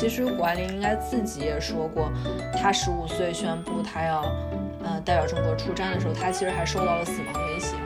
[0.00, 2.10] 其实谷爱凌应该自己也说过，
[2.58, 4.22] 她十五岁宣布她要
[4.82, 7.76] 呃代表中国出战的时候，她其实还受到了死亡威胁，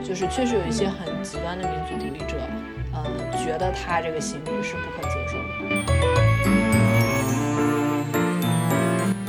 [0.00, 2.36] 就是确实有一些很极端的民族主义者，
[2.92, 3.04] 呃，
[3.44, 5.42] 觉得她这个行为是不可接受的。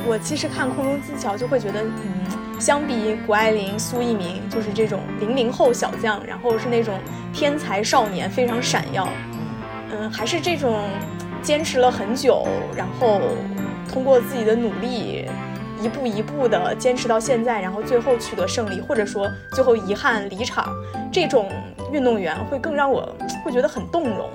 [0.06, 6.96] 我其实看《空中技巧》就会觉得，嗯，相比谷爱凌、苏翊鸣，就是这种零零后小将，然后是那种
[7.32, 9.08] 天才少年，非常闪耀。
[9.90, 10.78] 嗯，还是这种
[11.46, 12.44] 坚持了很久，
[12.76, 13.20] 然后
[13.88, 15.24] 通过自己的努力，
[15.80, 20.74] 一步一步的坚持到现在，然后最后取得胜利，或者说最后遗憾离场，
[21.12, 21.48] 这种
[21.92, 23.08] 运动员会更让我
[23.44, 24.28] 会觉得很动容。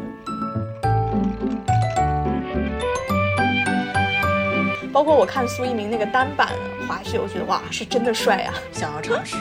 [4.94, 6.48] 包括我看苏一鸣那个单板
[6.88, 8.54] 滑雪，我觉得哇，是真的帅啊！
[8.72, 9.36] 想要尝试？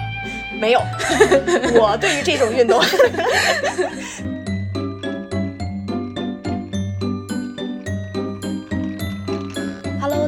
[0.60, 0.80] 没有，
[1.80, 2.78] 我对于这种运动。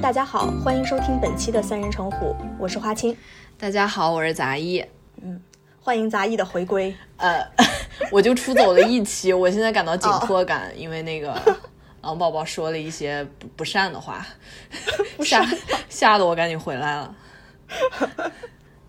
[0.09, 3.15] 大家好，欢迎收听本期的三人成虎，我是花青。
[3.59, 4.83] 大家好，我是杂艺。
[5.21, 5.39] 嗯，
[5.83, 6.97] 欢迎杂艺的回归。
[7.19, 7.47] 呃，
[8.11, 11.39] 我就出走了一期， 我现在感到紧迫感，因为那个。
[12.01, 14.27] 狼宝宝说了一些不不善的话，
[15.21, 15.47] 吓
[15.91, 17.15] 吓得我赶紧回来了。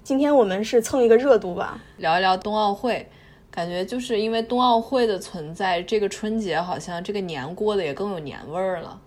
[0.02, 3.06] 今天我们是蹭一个热度吧，聊一聊冬奥会。
[3.52, 8.98] 感觉就是因为冬奥会的存在，这个春节好像这个年过得也更有年味儿了。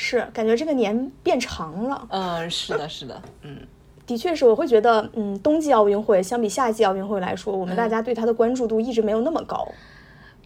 [0.00, 2.06] 是，感觉这个年变长了。
[2.10, 3.58] 嗯，是的，是的，嗯，
[4.06, 9.66] 的确是，我会觉得，嗯，冬季奥运会相比夏季奥运会来说，我们大家对它的关注度一直没有那么高。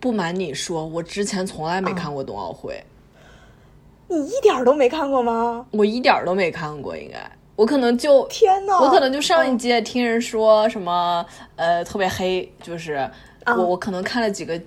[0.01, 2.83] 不瞒你说，我之前从来没看过冬奥会。
[4.09, 5.67] 你一点都没看过吗？
[5.71, 11.25] 我一点都没看过，应该我可能就天呐，我可能就上一届听人说什么
[11.57, 13.07] 呃特别黑，就是
[13.47, 14.59] 我我可能看了几个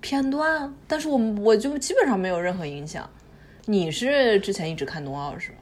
[0.00, 3.08] 片段，但是我我就基本上没有任何印象。
[3.66, 5.56] 你是之前一直看冬奥是吗？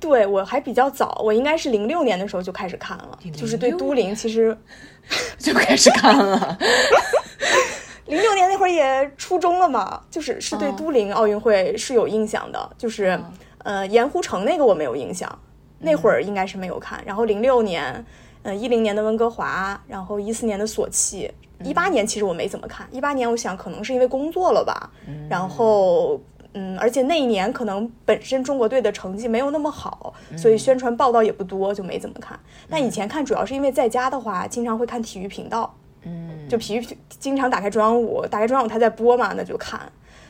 [0.00, 4.56] 对我还比较早，我应该是零六年的时候就开始看了，就是对都灵其实
[5.38, 6.58] 就开始看了。
[8.06, 13.20] 零六年那会儿也初中了嘛，就是是对都灵奥运会是有印象的，就是
[13.64, 15.38] 呃盐湖城那个我没有印象，
[15.80, 17.02] 那会儿应该是没有看。
[17.04, 18.06] 然后零六年，
[18.44, 21.30] 呃一零年的温哥华，然后一四年的索契，
[21.64, 22.86] 一八年其实我没怎么看。
[22.92, 24.90] 一八年我想可能是因为工作了吧，
[25.28, 26.18] 然后
[26.60, 32.36] 嗯，而且那一年可能本身中国队的成绩没有那么好，所以宣传报道也不多，就没怎么看。
[32.68, 35.72] 但以前看主要是因为在家的话，经常会看体育频道。
[36.02, 39.80] 嗯，就体育经常打开中央五，打开中央五他在播嘛，那就看。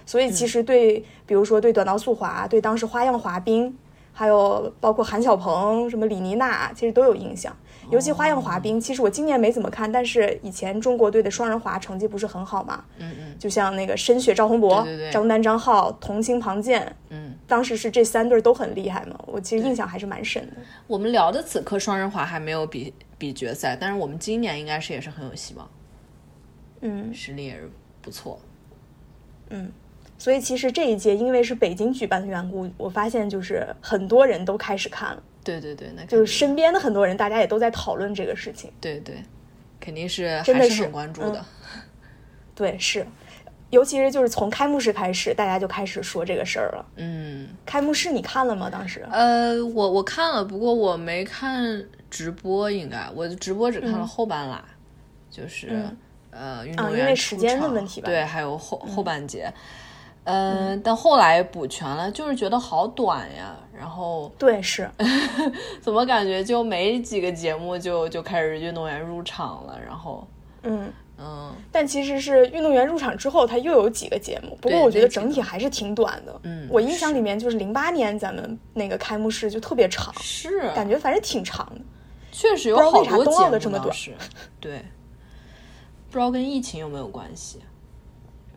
[0.05, 3.75] 所以其实对，比如说对短道速滑，对当时花样滑冰，
[4.13, 7.55] 还有包括韩晓鹏、什么李妮娜，其实都有印象。
[7.91, 12.85] 尤其花样滑冰，其实我今年没怎么看，但是以前中国队的双人滑成绩不是很好嘛。
[12.99, 13.39] 嗯嗯。
[13.39, 20.57] 就像那个申雪、赵宏博、张丹、张浩、童星、庞健，嗯，当时是这三对都很厉害嘛，我其实印象还是蛮深的。
[20.87, 22.95] 我们聊的此刻双人滑还没有比。
[23.21, 25.69] 比决赛，但是我们今年应该是也是很有希望，
[26.83, 27.69] 嗯，实力也是
[28.01, 28.39] 不错，
[29.51, 29.73] 嗯，
[30.17, 39.23] 所以其实这一届因为是北京举办的缘故，我发现就是很多人都开始看了，对对对，那就是身边的很多人，大家也都在讨论这个事情，对对，
[39.81, 41.45] 肯定是真的是很关注的，
[42.55, 43.07] 对是。
[43.71, 46.87] 尤其是就是从开幕式开始，大家就开始说这个事儿了。
[46.97, 48.71] 嗯，开幕式你看了吗？
[48.71, 49.07] 当时？
[49.11, 54.65] 呃，我我看了，不过我没看直播，应该我直播只看了后半拉，
[55.31, 55.85] 就是
[56.31, 58.07] 呃运动员因为时间的问题吧。
[58.07, 59.45] 对，还有后后半节。
[59.45, 59.53] 嗯，
[60.85, 63.57] 但后来补全了，就是觉得好短呀。
[63.77, 64.91] 然后对是，
[65.81, 69.79] 怎么感觉就没几个节目就就开始运动员入场了？
[69.85, 70.27] 然后
[70.63, 70.93] 嗯。
[71.21, 74.57] 嗯，但其实是运动员入场之后，他又有几个节目。
[74.61, 76.41] 不过我觉得整体还是挺短的。
[76.45, 81.81] 嗯，我印象里面就是零八年咱们那个开幕式就特别长，是感觉反正挺长的。
[82.31, 83.93] 确实有好多节目的这么短。
[84.61, 84.79] 对，
[86.09, 87.59] 不知道跟疫情有没有关系。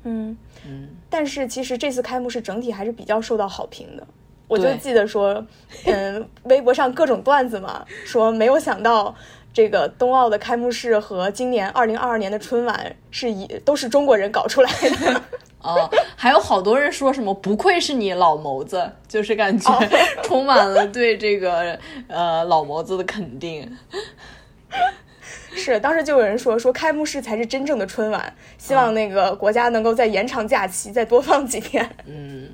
[0.03, 4.06] 嗯嗯，但是其实这次开幕式整体还是比较受到好评的。
[4.48, 5.45] 我就记得说，
[5.86, 9.15] 嗯，微博上各种段子嘛，说没有想到。
[9.53, 15.21] 这个冬奥的开幕式和今年二零二二年的春晚是一都是中国人搞出来的
[15.62, 19.69] 哦，还有好多人说什么不愧是你老谋子，就是感觉
[20.24, 21.77] 充满了对这个
[22.07, 23.77] 呃老谋子的肯定。
[25.53, 31.88] 是，当时就有人说说开幕式才是真正的春晚，希望那个国家能够再延长假期，再多放几天。
[32.06, 32.50] 嗯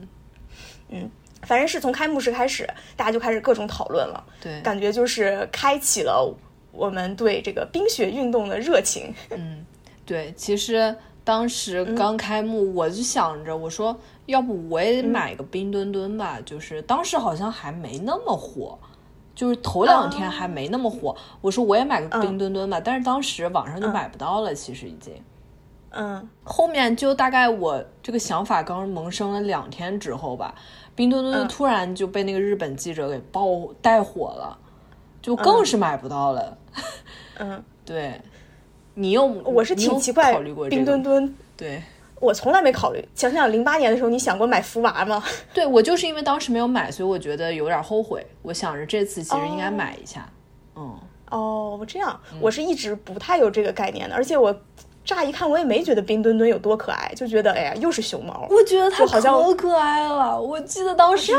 [0.89, 1.09] 嗯，
[1.44, 4.23] 反正是从开幕式开始，大家就开始各种讨论了。
[4.41, 6.35] 对，感觉就是开启了。
[6.71, 9.65] 我们对这个冰雪运动的热情， 嗯，
[10.05, 18.77] 对，其实当时刚开幕，我就想着，我说要不我也买个冰墩墩吧，就是当时好像还没那么火，
[19.38, 21.16] 就是头两天还没那么火。
[21.42, 25.13] 我说我也买个冰墩墩吧，但是当时网上就买不到了，其实已经。
[25.92, 30.56] 嗯，后面就大概我这个想法刚萌生了两天之后吧，
[30.95, 33.45] 冰墩墩突然就被那个日本记者给爆
[33.80, 34.57] 带火了，
[35.22, 36.57] 就更是买不到了。
[37.38, 38.19] 嗯， 对。
[39.00, 40.36] 你又我是挺奇怪，
[40.72, 41.84] 冰墩墩，对，
[42.19, 43.07] 我从来没考虑。
[43.13, 45.23] 想想零八年的时候，你想过买福娃吗？
[45.53, 48.25] 对，我就是因为当时没有买，所以我觉得有点后悔。
[48.41, 50.27] 我想着这次其实应该买一下。
[50.75, 50.97] 嗯，
[51.29, 54.15] 哦，这样，我是一直不太有这个概念的。
[54.15, 54.55] 而且我
[55.05, 58.47] 乍一看，我也没觉得冰墩墩有多可爱，就觉得哎呀，又是熊猫。
[58.49, 60.39] 我觉得它好像可可爱了。
[60.39, 61.33] 我记得当时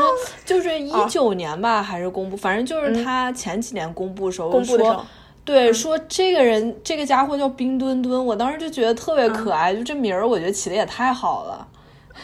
[0.45, 5.05] 就是一九年吧，还是公布，反正就是它前几年公布的时候，公布的时候。
[5.49, 11.67] 对，说这个人这个家伙叫冰墩墩，我当时就觉得特别可爱，就这名儿，我觉得起的也太好了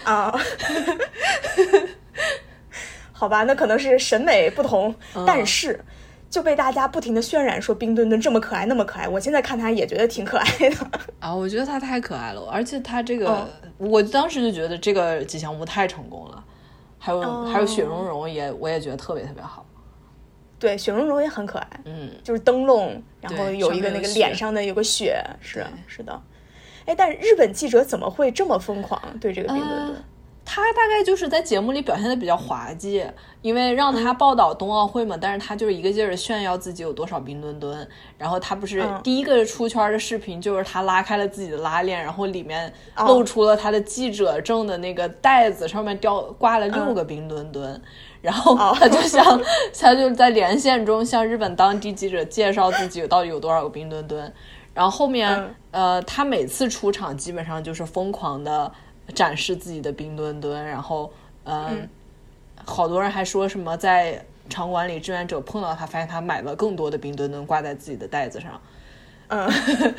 [0.04, 0.32] 啊！
[3.12, 4.94] 好吧，那可能是审美不同，
[5.26, 5.84] 但是
[6.30, 9.08] 就被大家不停的渲染说冰墩墩这么可爱，那么可爱。
[9.08, 10.88] 我现在看他也觉得挺可爱的
[11.20, 13.50] 啊，我觉得他太可爱了，而且他这个，
[13.80, 16.44] 我当时就觉得这个吉祥物太成功了，
[17.00, 19.66] 还有还有雪融融也，我也觉得特别特别好。
[20.58, 26.22] 对，雪融融也很可爱，嗯，就是灯笼，然后有一个那个脸上的有个雪，是是的，
[26.86, 29.96] 哎，但是日本记者怎么会这么疯狂对这个冰墩墩？
[30.48, 33.04] 他大概就是在节目里表现的比较滑稽，
[33.42, 42.72] 因为让他报道冬奥会嘛，但是他就是一个劲儿炫耀自己有多少冰墩墩，然后他不是第一个出圈的视频，就是他拉开了自己的拉链，然后里面
[43.08, 47.82] 露出了他的记者证的那个袋子，上面吊挂了六个冰墩墩。
[48.26, 49.40] 然后他就像
[49.80, 54.34] 他就在连线中向日本当地记者介绍自己到底有多少个冰墩墩，
[54.74, 58.72] 然后后面呃他每次出场基本上就是疯狂的
[59.14, 61.14] 展示自己的冰墩墩，然后
[61.46, 61.88] 嗯。
[62.68, 64.20] 好多人还说什么在
[64.50, 68.60] 场馆里志愿者碰到他发现他买了更多的冰墩墩挂在自己的袋子上，
[69.28, 69.48] 嗯，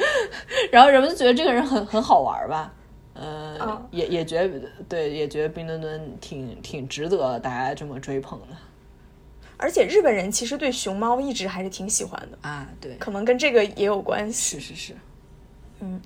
[0.73, 2.73] 然后人们就觉得这个人很很好玩吧。
[3.19, 8.57] 呃，也也觉得对，也觉得冰墩墩挺挺值得大家这么追捧的。
[9.57, 14.61] 而且日本人其实对熊猫一直还是挺喜欢的啊，对，可能跟这个也有关系。
[14.61, 14.97] 是是是，
[15.81, 15.99] 嗯，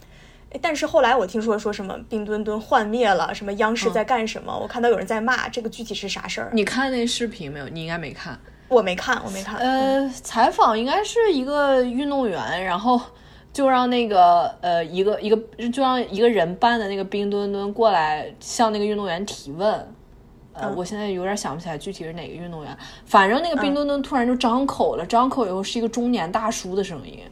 [0.63, 4.57] 但是后来我听说说什么冰墩墩幻灭了，什么央视在干什么？
[4.57, 6.51] 我看到有人在骂，这个具体是啥事儿？
[6.53, 7.69] 你看那视频没有？
[7.69, 8.39] 你应该没看。
[8.69, 9.59] 我没看，我没看。
[9.59, 13.01] 呃，采访应该是一个运动员，然后。
[13.53, 15.37] 就让那个呃一个一个
[15.71, 19.95] 就让一个人扮的那个冰墩墩过来向那个运动员提问，
[20.53, 27.25] 呃，我现在有点想不起来具体是哪个运动员，反正那个冰墩墩突然就张口了，张口以后是一个中年大叔的声音，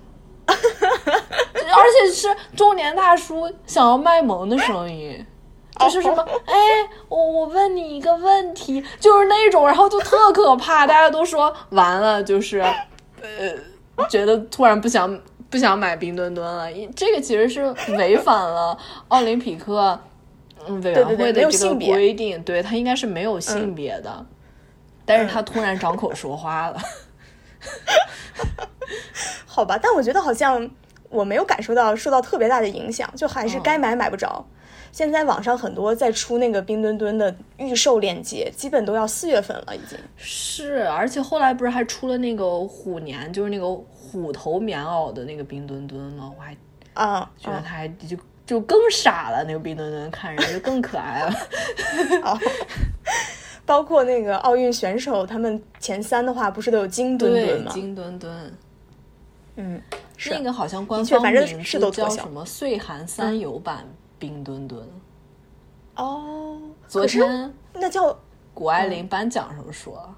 [0.46, 5.24] 而且是中年大叔想要卖萌的声音，
[5.78, 6.54] 就是什么哎
[7.08, 15.16] 我我问你一个问题，就是那种，然后就特可怕，大家都说完了，就是呃觉得突然不想。
[15.50, 17.64] 不想买冰墩墩了，这个其实是
[17.96, 18.76] 违反了
[19.08, 19.98] 奥林匹克
[20.82, 24.26] 委员会的这个规定，对他应该是没有性别的，
[25.06, 26.78] 但是他突然张口说话了，
[29.46, 30.70] 好吧，但我觉得好像
[31.08, 34.44] 我没有感受到受到特别大的影响，就还是该买买不着。
[34.92, 39.98] 现在网上很多在出那个冰墩墩的预售链接，基本都要四月份了，已经。
[40.16, 43.66] 是，而且后来不是还出了那个虎年，就是那个。
[44.10, 46.32] 虎头棉袄的那个冰墩墩吗？
[46.36, 46.56] 我还
[46.94, 49.44] 啊，觉得他还就就更傻了。
[49.44, 51.32] 那个冰墩墩看着就更可爱了。
[53.64, 57.70] 包括那个奥运选手，他们前三的话不是都有金墩墩吗？
[57.70, 58.58] 金墩墩。
[59.56, 59.82] 嗯，
[60.30, 63.86] 那个好像官方名字叫什么“岁寒三友版
[64.18, 64.82] 冰墩墩”。
[65.96, 68.16] 哦，昨天那叫
[68.54, 70.14] 谷爱凌颁奖时候说。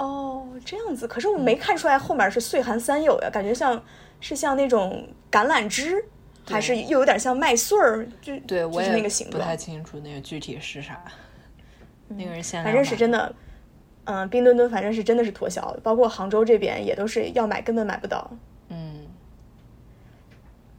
[0.00, 3.80] 哦，这样子，可是我没看出来后面是岁寒三友呀，感觉像
[4.18, 6.02] 是像那种橄榄枝，
[6.46, 10.98] 还是又有点像麦穗儿，就对，我也那个形状，不太清楚那个具体是啥。
[12.08, 13.34] 那个人现在反正是真的，
[14.04, 18.30] 嗯，冰墩墩反正是真的是脱销，包括杭州这边也都是要买根本买不到。
[18.70, 19.06] 嗯，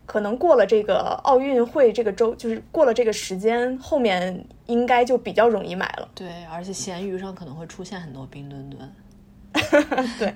[0.08, 6.10] 可能过了这个奥运会这个周，就是过了这个时间，后面应该就比较容易买了。
[6.16, 8.92] 对，而且闲鱼上可能会出现很多冰墩墩。
[10.20, 10.34] 对，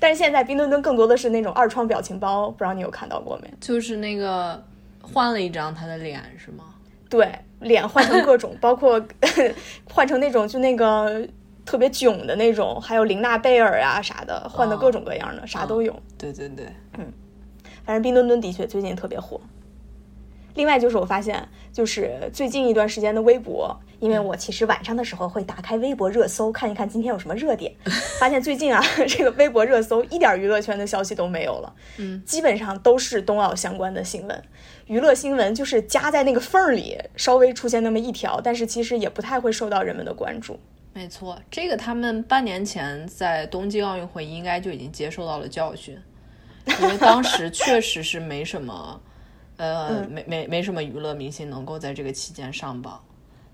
[0.00, 3.52] 但是现在冰墩墩更多的是那种二创表情包，不知道你有看到过没？
[3.60, 4.62] 就是那个
[5.00, 6.64] 换了一张他的脸是吗？
[7.08, 9.00] 对，脸换成各种，包括
[9.88, 11.26] 换成那种就那个
[11.64, 15.94] 特别囧的那种，还有玲娜贝尔啊啥的，换的各种各样的，啥都有。
[16.18, 16.66] 对对对，
[16.98, 17.12] 嗯，
[17.84, 19.40] 反正冰墩墩的确最近特别火。
[20.56, 27.72] 另外就是我发现，就是最近一段时间的微博，因为我其实晚上的时候会打开微博热搜看一看今天有什么热点，
[28.18, 34.42] 发现最近啊， 这个微博热搜一点娱乐圈的消息都没有了，嗯，基本上都是冬奥相关的新闻，
[34.86, 40.58] 娱乐新闻就是夹在那个缝儿里，稍微出现那么一条，但是其实也不太会受到人们的关注。
[40.94, 45.98] 没错，这个他们半年前在东京奥运会应该就已经接受到了教训，
[46.80, 48.98] 因为当时确实是没什么。
[49.56, 53.00] 呃，没没没什么娱乐明星能够在这个期间上榜，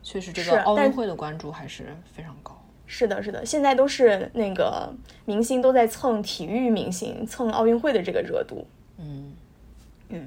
[0.02, 2.58] 确实这个奥运会的关注还是非常高。
[2.86, 4.92] 是的，是的，现在都是那个
[5.24, 8.66] 明星都在蹭体育明星，蹭奥运会的这个热度。
[8.98, 9.32] 嗯
[10.10, 10.26] 嗯，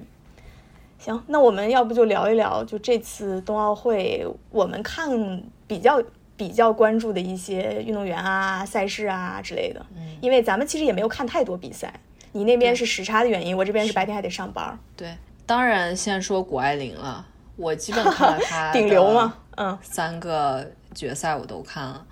[0.98, 6.02] 行，那我们要不就聊一聊，就这次冬奥会我们看比较
[6.36, 9.86] 比较关注的一些运动员啊、赛事啊之类的。
[9.96, 11.94] 嗯，因为咱们其实也没有看太多比赛，
[12.32, 14.80] 你那边是时差的原因，我这边是白天还得上班。
[14.96, 15.14] 对。
[15.46, 17.26] 当然，先说谷爱凌了。
[17.56, 19.38] 我基本看了她 顶流吗？
[19.58, 22.06] 嗯，三个决赛我都看了。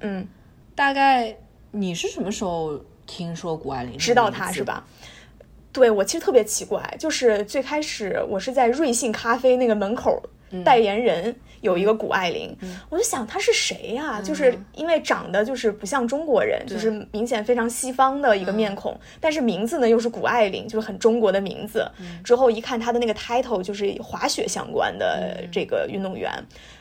[0.00, 0.26] 嗯，
[0.74, 1.36] 大概
[1.70, 3.98] 你是什么时候听说谷爱凌？
[3.98, 4.84] 知道她是吧？
[5.72, 10.22] 对我其实特别奇怪，就是最开始我是在瑞幸咖啡那个门口，
[10.64, 12.56] 代言人有一个谷爱凌，
[12.88, 14.20] 我就想她是谁呀？
[14.20, 21.90] 就是因为长得就是不像中国人，就是明显非常西方的一个面孔，但是名字呢又是谷爱凌，就是很中国的名字。
[22.22, 26.32] 之后一看她的那个 title 就是滑雪相关的这个运动员，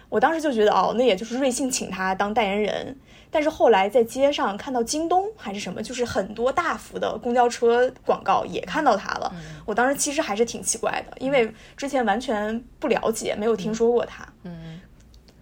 [0.10, 2.96] 我当时就觉得哦，那也就是瑞幸请她当代言人。
[3.30, 9.34] 但是后来在街上看到京东还是什么，就是很多大幅的公交车广告也看到他了。
[9.66, 14.28] 我当时其实还是挺奇怪的，因为之前完全不了解，没有听说过他。
[14.44, 14.80] 嗯。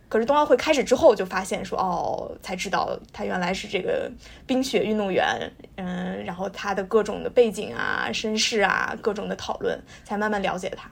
[0.08, 4.10] 可是冬奥会开始之后，就发现说哦，才知道他原来是这个
[4.46, 5.52] 冰雪运动员。
[5.76, 10.90] 嗯，然后他的各种的背景啊、身世啊、各种的讨论，才慢慢了解他。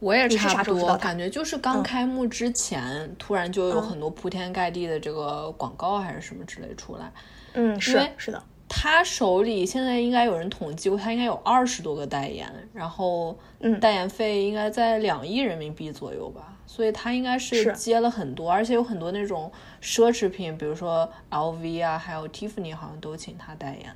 [0.00, 7.12] 我也差不多，感觉就是刚开幕之前，突然就有很多铺天盖地的这个广告还是什么之类出来。
[7.54, 8.42] 嗯，是是的。
[8.68, 13.36] 他手里现在应该有人统计过，他应该有二十多个代言，然后
[13.80, 16.54] 代言费应该在两亿人民币左右吧。
[16.66, 19.50] 所以他应该是接了很多，而且有很多那种
[19.82, 23.90] 奢侈品，比如说 LV 啊，还有 Tiffany 好像都请他代言。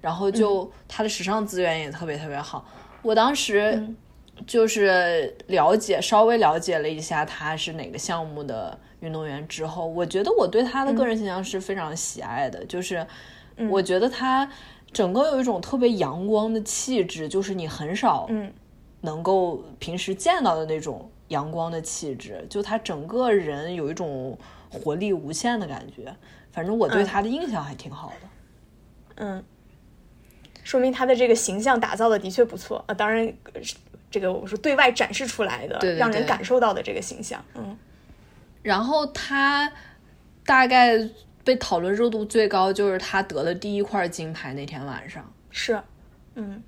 [0.00, 2.64] 然后就他的时尚资源也特别特别好。
[3.02, 3.94] 我当时。
[4.46, 12.64] 就是了解稍微了解了一下他是哪个项目的运动员之后，我觉得我对他的个人形象是非常喜爱的。
[12.66, 13.06] 就是
[13.68, 14.48] 我觉得他
[14.92, 18.28] 整个有一种特别阳光的气质，就是你很少
[19.00, 22.46] 能够平时见到的那种阳光的气质。
[22.48, 24.38] 就他整个人有一种
[24.70, 26.14] 活力无限的感觉。
[26.52, 28.28] 反正我对他的印象还挺好的。
[29.16, 29.44] 嗯，
[30.64, 32.94] 说明他的这个形象打造的的确不错啊。
[32.94, 33.32] 当然。
[34.10, 37.76] 这个我们说对外展示出来的，让人感受到的这个形象，嗯。
[38.62, 39.72] 然后他
[40.44, 40.98] 大概
[41.44, 45.32] 被讨论热度最高，就是他得了第一块金牌那天晚上。
[45.50, 45.80] 是，
[46.34, 46.62] 嗯。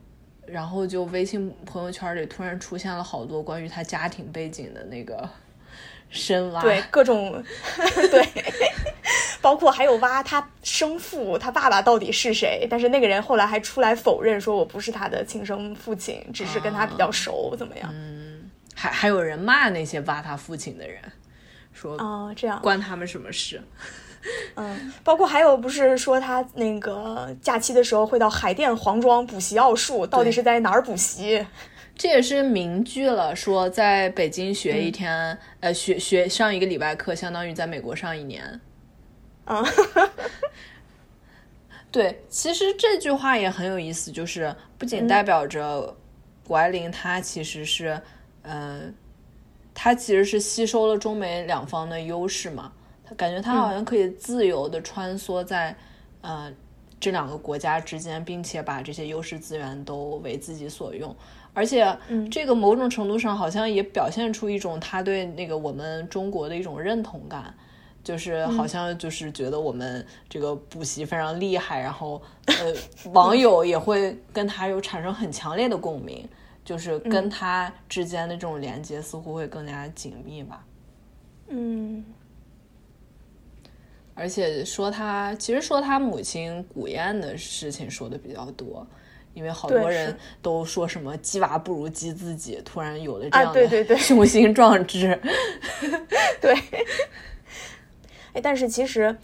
[0.46, 5.28] 然后就微信朋友圈里突然出现了好多关于他家庭背景的那个
[6.10, 7.42] 深挖，对各种
[8.10, 8.28] 对。
[9.42, 12.66] 包括还有挖他生父，他爸爸到底是谁？
[12.68, 17.88] 但是那个人后来还出来否认，说我不是他的亲生父亲，只是跟他比较熟，怎么样？
[17.90, 21.00] 嗯，还还有人骂那些挖他父亲的人，
[21.72, 23.62] 说哦这样关他们什么事？
[24.56, 31.46] 嗯，包括还有不是说他那个假期的时候会到海淀黄庄补习奥数，到底是在哪儿补习？
[31.94, 38.60] 这也是名句了，说在北京学一天，呃，学学上一个礼拜课，相当于在美国上一年。
[39.44, 39.62] 啊，
[41.92, 45.94] 对，其实这句话也很有意思，就是不仅代表着
[46.46, 48.00] 谷爱凌，她其实是，
[48.42, 48.94] 嗯，
[49.74, 52.72] 她其实是吸收了中美两方的优势嘛，
[53.04, 55.76] 她感觉她好像可以自由的穿梭在，
[56.22, 56.50] 呃，
[57.00, 61.14] 这两个国家之间，并且把这些优势资源都为自己所用，
[61.52, 61.96] 而且
[62.30, 67.54] 这个某种程度上好像也表现出一种他对那个我们中国的一种认同感。
[68.02, 72.74] 就是好像就是觉得我们这个补习非常厉害，然后呃，
[73.12, 76.26] 网友也会跟他有产生很强烈的共鸣，
[76.64, 80.64] 就是跟他之间的这种连接似乎会更加紧密吧。
[81.48, 82.02] 嗯，
[84.14, 88.84] 而且说他其实说他母亲古燕的事情说的比较多，
[89.34, 93.52] 因为好多人都说什么鸡娃不如鸡自己，突然有了这样
[93.86, 95.18] 的雄心壮志，
[96.40, 96.54] 对。
[98.32, 99.16] 哎，但是其实，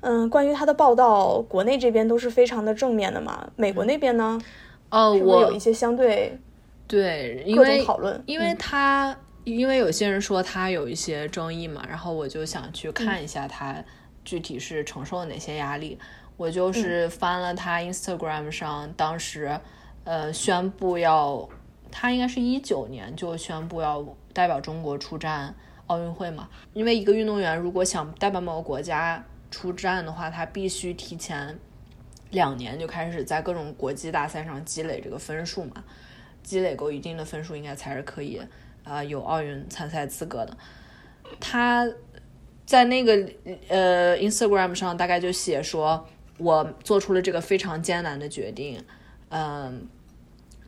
[0.00, 3.46] 嗯，关于他的报道，国内这边都是非常的正面的嘛。
[3.56, 4.40] 美国那边呢？
[4.88, 6.38] 哦，我有一些相对，
[6.88, 13.84] 对，因为讨论，因为嗯他、因为有些人说他有一些争议嘛，然后我就想去看一下他
[14.24, 15.98] 具体是承受了哪些压力。
[16.36, 19.58] 我就是翻了他 Instagram 上当时
[20.04, 21.48] 呃宣布要，
[21.90, 25.54] 他应该是一九年就宣布要代表中国出战
[25.86, 31.58] 奥运会嘛，因为一个运动员如果想代表某个国家出战的话，他必须提前
[32.30, 35.84] 两年就开始在各种国际大赛上积累这个分数嘛。
[36.42, 38.36] 积累够一定的分数，应该才是可以
[38.82, 40.54] 啊、呃有奥运参赛资格的。
[41.40, 41.88] 他
[42.66, 43.12] 在那个
[43.68, 46.06] 呃 Instagram 上大概就写说，
[46.38, 48.82] 我做出了这个非常艰难的决定，
[49.28, 49.86] 嗯，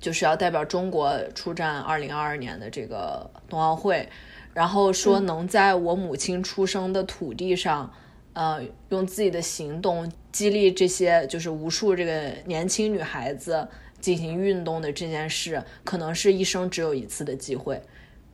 [0.00, 4.08] 就是要代表中国出战二零二二年的这个冬奥会，
[4.54, 7.92] 然后说能在我母亲出生的土地上。
[8.38, 13.66] 呃，用自己的行动激励这些就是无数这个年轻女孩子
[13.98, 17.80] 进行运动的这件事，可能是一生只有一次的机会。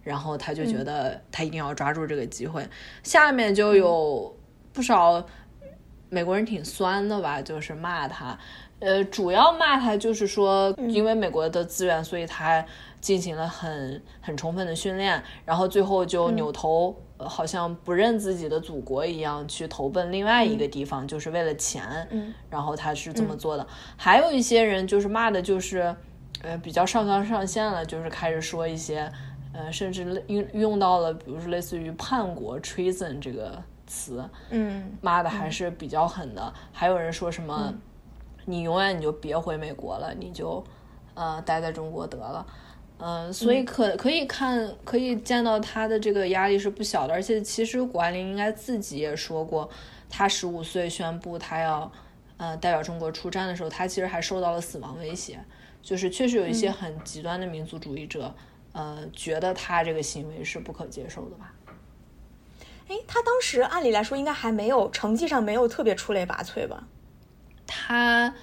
[0.02, 2.66] 然后他就觉得他一定要抓住这个机会。
[3.04, 4.36] 下面就有
[4.72, 5.24] 不少
[6.12, 8.38] 美国人挺酸的吧，就是骂他。
[8.80, 12.62] 呃，主要骂他就是说，因为美国的资源，所以他
[13.00, 21.82] 进行了很很充分的训练，然后最后就扭头，呃好像不认自己的祖国一样，去投奔另外一个地方，就是为了钱。
[22.10, 23.66] 嗯，然后他是这么做的。
[23.96, 25.96] 还有一些人就是骂的，就是
[26.42, 29.10] 呃比较上纲上线了，就是开始说一些
[29.54, 36.52] 呃，甚至用用到了，比如说类似于叛国 （treason） 这个词，嗯骂的还是比较狠的。
[36.72, 37.80] 还有人说什么，嗯
[38.46, 40.64] 你永远你就别回美国了，你就
[41.14, 42.46] 呃待在中国得了。
[43.04, 49.68] 嗯、所以可可以看，可以见到他的这个压力是不小的，而且其实谷爱凌应该自己也说过，
[50.08, 51.90] 她十五岁宣布她要
[52.36, 55.40] 呃代表中国出战的时候，她其实还受到了死亡威胁，
[55.82, 58.32] 就是确实有一些很极端的民族主义者，
[58.72, 61.52] 呃，觉得她这个行为是不可接受的吧。
[62.92, 66.84] 哎，他当时按理来说应该还没有成绩上没有特别出类拔萃吧？
[67.66, 68.34] 他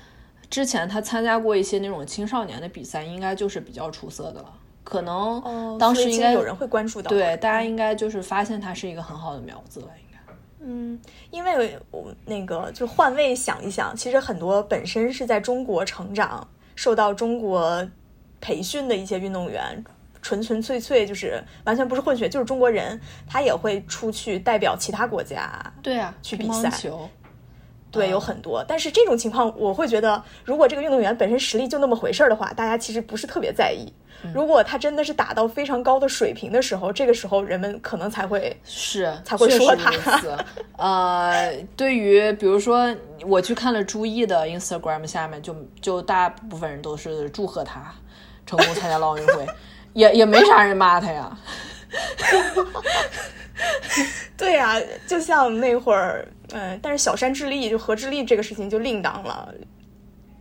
[0.49, 4.51] 之前他参加过一些那种青少年的比赛，应该就是比较出色的了。
[4.83, 7.09] 可能哦，当时应该有人会关注到。
[7.09, 10.17] 对大家应该就是发现他是一个很好的苗子了，应该。
[10.62, 17.88] 嗯，因为我那个就换位想一想，其实很多本身是在中国成长、受到中国
[18.41, 19.85] 培训的一些运动员，
[20.21, 25.49] 纯纯粹粹就是完全不是混血，就是中国人，他也会出去代表其他国家。
[25.82, 26.69] 对啊，去比赛。
[26.69, 27.10] 球，
[27.91, 28.12] 对，嗯。
[28.12, 33.91] 有很多，但是这种情况，我会觉得，如果这个运动员本身实力就那么回事儿的话，大家其实不是特别在意。
[34.23, 34.32] 嗯。
[34.34, 39.89] 如果他真的是打到非常高的水平的时候，这个时候人们可能才会是才会说他。
[40.77, 42.93] 呃，对于比如说
[43.25, 47.93] 我去看了朱毅的 Instagram 下面就就大部分人都是祝贺他
[48.45, 49.47] 成功参加了奥运会，
[49.99, 51.38] 也也没啥人骂他呀。
[54.38, 59.53] 对呀、就像那会儿，嗯、但是小山智利就何智利这个事情就另当了，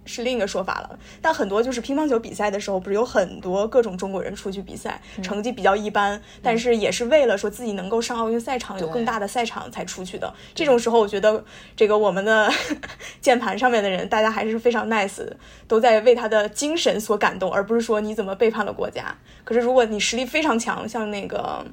[0.08, 0.98] 是另一个说法了。
[1.22, 10.32] 但很多就是乒乓球比赛的时候，不是有很多各种中国人出去比赛，成绩比较一般，但是也是为了说自己能够上奥运赛场，有更大的赛场才出去的。
[10.54, 11.44] 这种时候，我觉得
[11.76, 12.50] 这个我们的
[13.20, 15.24] 键盘上面的人，大家还是非常 nice，
[15.68, 19.14] 都在为他的精神所感动，而不是说你怎么背叛了国家。
[19.44, 21.64] 可是如果你实力非常强，像那个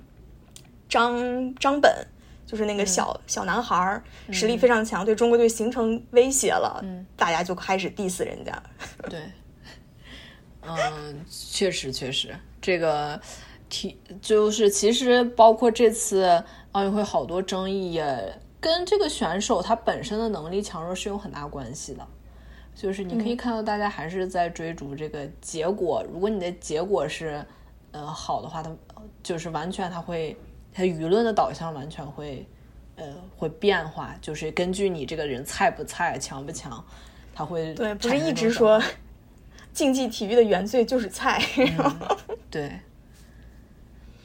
[0.90, 2.08] 张张本。
[2.46, 6.84] 就是那个小、小男孩儿，实力非常强，对中国队形成威胁了，
[7.16, 8.64] 大家就开始 diss 人家。
[9.10, 9.22] 对，
[10.62, 13.20] 嗯，确实确实，这个
[13.70, 22.08] 体就是其实包括这次奥运会好多争议也跟这个选手他本身的能力强弱是有很大关系的。
[22.76, 27.42] 就是你可以看到大家还是在追逐这个结果，如果你的结果是
[27.92, 28.70] 呃好的话，他
[29.24, 30.36] 就是完全他会
[30.76, 32.46] 它舆论的导向完全会
[32.98, 33.06] 呃
[33.38, 36.84] 会变化，就是根据你这个人菜不菜、强不强，
[37.34, 38.82] 他会对，不是一直说
[39.72, 41.42] 竞技体育的原罪就是菜，
[42.52, 42.78] 对，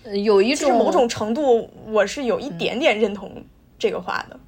[0.03, 3.45] 呃有一种某种程度我是有一点点认同
[3.79, 4.41] 这个话的。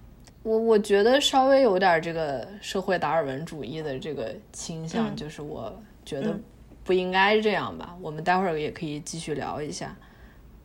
[0.43, 5.73] 我我觉得稍微有点这个社会达尔文主义的这个倾向，嗯就是我
[6.05, 6.37] 觉得
[6.83, 7.97] 不应该这样吧。
[8.01, 9.97] 我们待会儿也可以继续聊一下。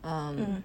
[0.01, 0.63] 嗯，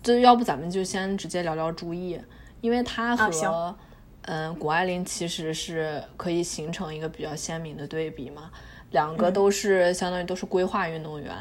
[0.00, 2.18] 嗯这要不咱们就先直接聊聊朱毅，
[2.60, 3.76] 因为他和、啊
[4.22, 8.50] 嗯谷爱凌其实是可以形成一个比较鲜明的对比嘛。
[8.90, 11.32] 两嗯个都是、相当于都是规划运动员，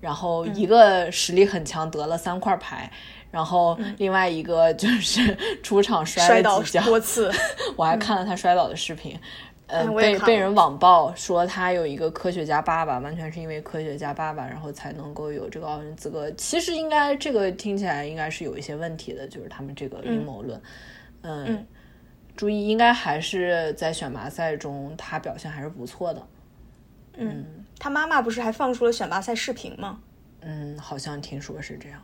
[0.00, 2.90] 然后一个实力很强，得了三块牌，
[3.30, 7.32] 然后另外一个就是 出场摔跤，多次，
[7.76, 9.12] 我还看了他摔倒的视频。
[9.14, 9.20] 呃
[9.68, 16.30] 嗯我也看了被被人网暴说他有一个科学家爸爸，完全是因为科学家爸爸，然后才能够有这个奥运资格。
[16.32, 20.60] 其实应该这个听起来应该是有一些问题的，就是他们这个阴谋论。
[21.22, 21.66] 嗯，嗯
[22.36, 26.26] 注意应该还是在选拔赛中他表现还是不错的。
[27.16, 27.44] 嗯
[27.78, 29.98] 他妈妈不是还放出了选拔赛视频吗？
[30.42, 32.00] 嗯，好像听说是这样。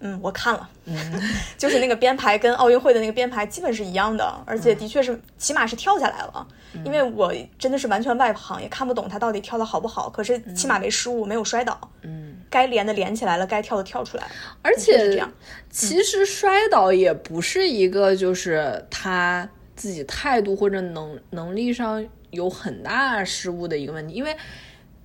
[0.00, 0.68] 嗯，我看了，
[1.56, 6.46] 就是那个编排跟奥运会的那个编排基本是一样的，而且的确是起码是跳下来了。
[6.84, 11.80] 因为我真的是完全外行，也看不懂他到底跳的好不好，可是起码没失误，没有摔倒。
[12.02, 14.24] 嗯，该连的连起来了，该跳的跳出来。
[14.60, 15.24] 而且
[15.70, 24.36] 其实摔倒也不是一个就是他自己态度或者能能力上有很大失误的一个问题，因为。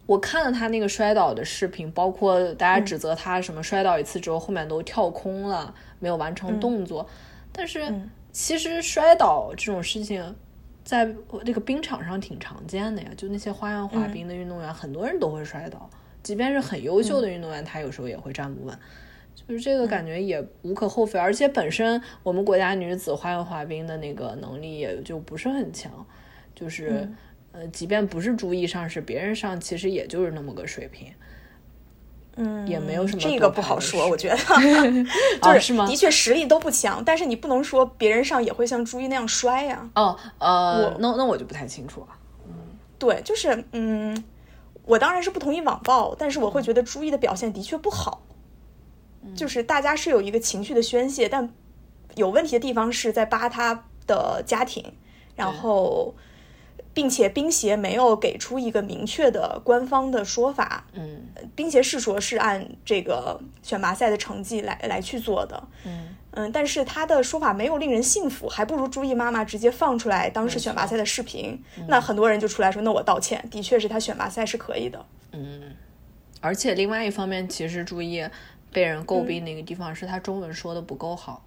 [0.07, 7.07] 我看了他那个摔倒的视频，包括大家指责他什么摔倒一次之后后面都跳空了，没有完成动作。
[7.53, 7.93] 但是
[8.31, 10.35] 其实摔倒这种事情，
[10.83, 13.09] 在这个冰场上挺常见的呀。
[13.15, 15.89] 就那些花样滑冰的运动员，很多人都会摔倒，
[16.21, 18.77] 即便是很优秀的运动员，他有时候也会站不稳。
[19.33, 26.05] 就是这个感觉也无可厚非，而且本身我们国家女子花样滑冰的那个能力也就不是很强，
[26.53, 27.09] 就是。
[27.51, 31.13] 呃，即便不是朱毅上，是别人上，其实也就是那么个水平，
[32.35, 34.61] 嗯，也没有什么这个不好说，我觉得啊
[35.53, 42.07] 就是吗的确实力都不强，但是你不能说别人上也会像朱一那样摔呀、哦，呃我，那那我就不太清楚了。
[42.47, 42.53] 嗯
[42.97, 44.23] 对，就是嗯，
[44.85, 48.23] 我当然是不同意网暴，但是我会觉得朱一的表现的确不好。
[49.35, 51.47] 就是大家是有一个情绪的宣泄，但
[52.15, 54.93] 有问题的地方是在扒他的家庭，
[55.35, 56.15] 然后
[56.93, 60.85] 并且冰协没有给出一个明确的官方的说法。
[60.93, 61.27] 嗯。
[61.55, 66.15] 冰协是说是按这个选拔赛的成绩来来去做的，嗯。
[66.33, 75.75] 嗯，但是他的说法没有令人信服，还不如朱毅妈妈直接放出来当时选拔赛的视频，那很多人就出来说，那我道歉，的确是他选拔赛是可以的，嗯，
[76.39, 78.25] 而且另外一方面，其实朱毅
[78.71, 81.43] 被人诟病的一个地方是他中文说的不够好，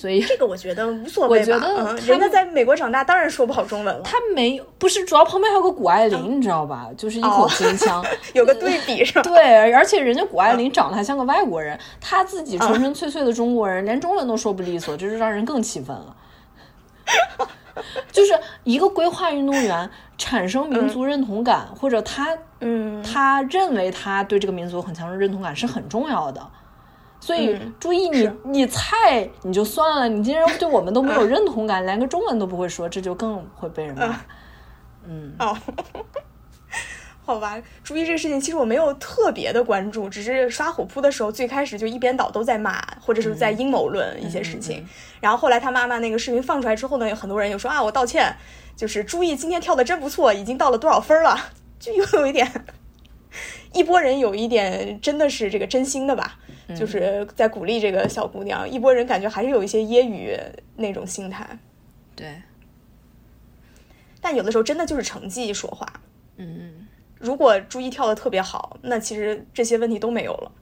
[0.00, 6.86] 所以这个我觉得无所谓吧，我觉得人家在美国长大，当然说不好中文了，他没有不是主要旁边还有个谷爱凌，你知道吧？
[6.96, 8.04] 就是一口哦京腔。
[8.32, 9.22] 有个对比是吧？
[9.22, 16.16] 对，而且人家谷爱凌长得还像个外国人，她自己纯纯粹粹的中国人，连中文都说不利索，这就让人更气愤了。
[18.12, 18.32] 就是
[18.62, 26.40] 一个规划运动员产生民族认同感，或者他嗯，他认为他对这个民族有很强的认同感是很重要的。
[27.20, 34.20] 所以嗯注意你，你菜你就算了，你竟然对我们都没有认同感，连个中文都不会说，这就更会被人骂。
[35.06, 35.56] 嗯哦。
[37.24, 44.82] 好吧，注意这个事情其实我没有特别的关注，只是刷虎扑的时候，最开始就一边倒都在骂，或者是在阴谋论一些事情。
[45.20, 48.34] 然后后来他妈妈那个视频放出来之后呢，有很多人又说啊，我道歉，
[48.74, 51.38] 就是注意今天跳的真不错，已经到了多少分了，
[51.78, 52.50] 就又有一点，
[53.72, 56.38] 一波人有一点真的是这个真心的吧，
[56.76, 60.38] 就是在鼓励这个小姑娘，一波人感觉还是有一些揶揄
[60.76, 61.58] 那种心态，
[62.16, 62.42] 对，
[64.20, 65.86] 但有的时候真的就是成绩说话。
[66.36, 66.86] 嗯
[67.18, 70.52] 如果朱一跳的特别好，那其实这些问题都没有了，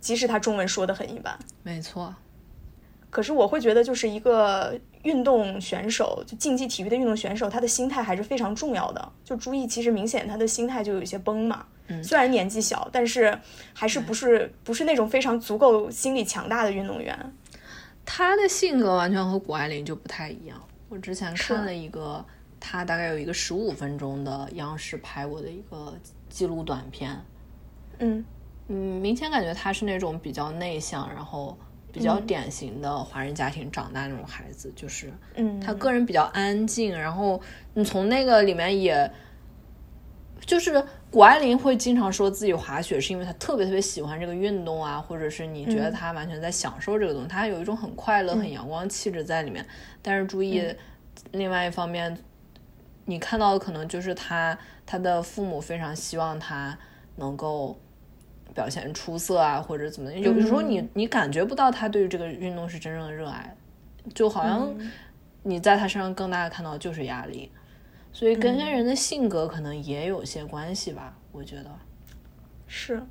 [0.00, 1.38] 即使他中文说的很一般。
[1.62, 2.12] 没错。
[3.08, 9.12] 可是我会觉得，就是一个运动选手，就竞技体育的运动选手，他的心态还是非常重要的。
[9.22, 12.04] 就朱毅其实明显他的心态就有一些崩嘛，嗯。
[12.04, 13.38] 虽然年纪小，但是
[13.72, 17.16] 还是不是不是那种非常足够心理强大的运动员。
[18.04, 20.60] 他的性格完全和谷爱凌就不太一样。
[20.88, 22.24] 我之前看了一个，
[22.58, 25.94] 他大概有一个十五分钟的央视拍过的一个
[26.28, 27.16] 记录短片，
[27.98, 28.24] 嗯。
[28.68, 31.58] 嗯，明显感觉他是那种比较内向，然后
[31.92, 37.38] 比较典型的华人家庭长大那种孩子，就是嗯，他个人比较安静，然后
[37.74, 39.10] 你从那个里面也，
[40.46, 49.66] 就是谷爱凌会经常说自己滑雪是因为她特别特别喜欢这个运动啊，或者是你觉得她完全在享受这个东西，她有一种很快乐、很阳光气质在里面。
[50.00, 50.64] 但是注意，
[51.32, 52.16] 另外一方面，
[53.04, 56.78] 你看到的可能就是她，她的父母非常希望她
[57.16, 57.78] 能够。
[58.54, 60.20] 表现出色啊，或者怎么样？
[60.20, 63.56] 有的时候你你感觉不到他对于这个运动是真正的热爱，
[64.14, 64.70] 就好像
[65.42, 67.50] 你在他身上更大的看到就是压力，
[68.12, 71.70] 所以跟人的性格可能也有些关系吧，我觉得。
[72.66, 73.02] 是。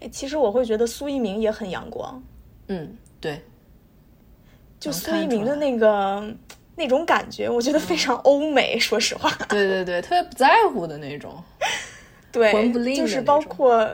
[0.00, 2.22] 哎，其实我会觉得苏一鸣也很阳光，
[2.68, 3.42] 嗯，对，
[4.80, 6.34] 就苏一鸣的那个
[6.76, 8.78] 那种感觉，我觉得非常欧美。
[8.78, 11.42] 说实话，对对对，特别不在乎的那种。
[12.32, 13.88] 对魂不，吝就是包括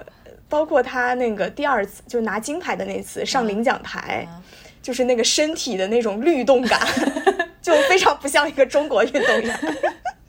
[0.49, 4.43] 包括他那个第二次就拿金牌的那次上领奖台，嗯
[4.81, 6.81] 就是那个身体的那种律动感，
[7.61, 9.61] 就非常不像一个中国运动员。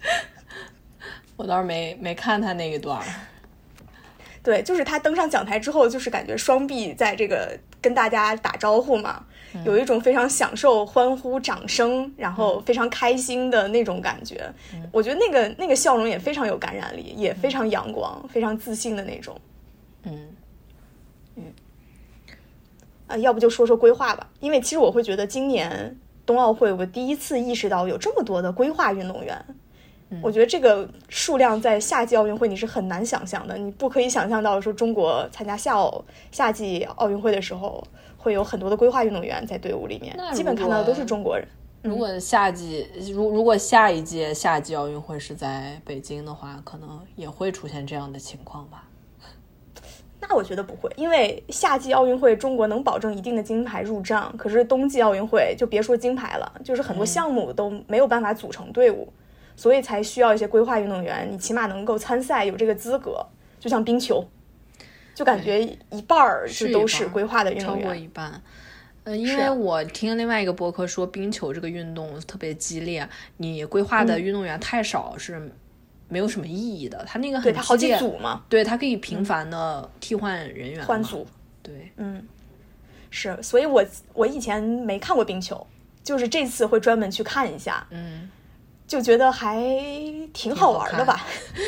[1.36, 3.02] 我倒是没没看他那一段。
[4.44, 9.24] 对，就是他登上讲台之后，就是感觉双臂在这个跟大家打招呼嘛，
[9.64, 14.52] 有一种非常享受、欢呼、掌声，然后非常开心的那种感觉。
[14.92, 19.40] 我觉得那个那个笑容也非常有感染力，也非常阳光、非常自信的那种。
[20.06, 20.28] 嗯
[21.36, 21.44] 嗯，
[23.06, 29.46] 啊，要不就说说规划吧，因为其实我会觉得今年冬奥会，我第一次意识到有这么多的规划运动员。
[30.22, 37.82] 我觉得这个数量在夏季奥运会你是很难想象的，你不可以想象到说中国参加夏奥夏季奥运会的时候
[38.18, 41.48] 会有很多的规划运动员在队伍里面，基本看到的都是中国人。
[41.84, 48.88] 如果夏季如如果下一届夏季奥运会是在北京的话，可能也会出现这样的情况吧。
[50.20, 59.12] 那我觉得不会，因为夏季奥运会中国能保证一定的金牌入账，可是冬季奥运会就别说金牌了，就是很多项目都没有办法组成队伍。
[59.62, 63.24] 所以才需要一些规划运动员，你起码能够参赛，有这个资格。
[63.60, 64.28] 就像冰球，
[65.14, 68.42] 就感觉一半儿就都是规划的运动员，超过一半。
[69.04, 75.52] 呃，因为我听另外一个博客说，冰球这个运动特别激烈，你规划的运动员太少是
[76.10, 77.06] 没有什么意义的。
[77.08, 81.28] 他那个很他好几组嘛，对他可以频繁的替换人员换组。
[81.62, 82.28] 对，嗯，
[83.12, 83.38] 是。
[83.44, 85.68] 所以我我以前没看过冰球，
[86.04, 87.86] 就是这次会专门去看一下。
[87.92, 88.28] 嗯。
[88.92, 89.58] 就觉得还
[90.34, 91.26] 挺好玩的吧，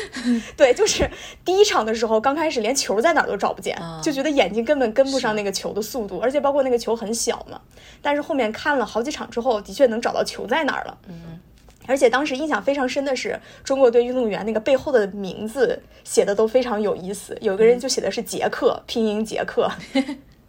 [0.58, 1.10] 对，就是
[1.42, 7.58] 第一场的时候，刚开始连球在哪儿都找不见，就觉得眼睛根本跟不上那个球的速度，而且包括那个球很小嘛。
[8.02, 10.98] 但是后面看了好几场之后，的确能找到球在哪儿了。
[11.08, 11.40] 嗯，
[11.86, 19.72] 而且当时印象非常深的是，中国队运动员那个背后的名字写的都非常有意思，有个人就写的是杰克，拼音杰克，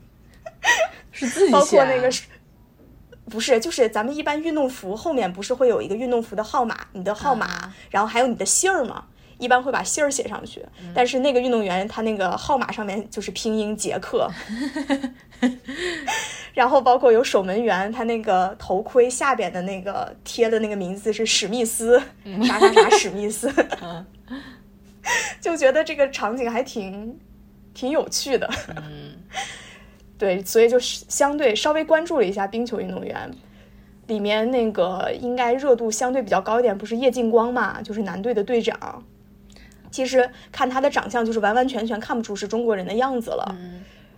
[1.13, 2.23] 是自己包括那个是。
[3.29, 9.05] 不是，就是咱们一般运动服后面不是会有一个运动服的号码，你的号码，然后还有你的姓儿嘛？
[9.38, 10.65] 一般会把姓儿写上去。
[10.93, 14.29] 但是那个运动员他那个号码上面就是拼音杰克，
[16.53, 22.01] 然后包括有守门员，他那个头盔下边的那个贴的那个名字是史密斯，
[22.43, 23.51] 啥啥啥史密斯，
[25.41, 27.19] 就觉得这个场景还挺
[27.73, 28.49] 挺有趣的。
[30.17, 33.30] 对，所以就是相对稍微关注了一下冰球运动员，
[34.08, 39.04] 里面那个应该热度相对比较高一点，不是叶静光嘛，就是男队的队长。
[39.91, 43.56] 其实看他的长相，就是完完全全看不出是中国人的样子了。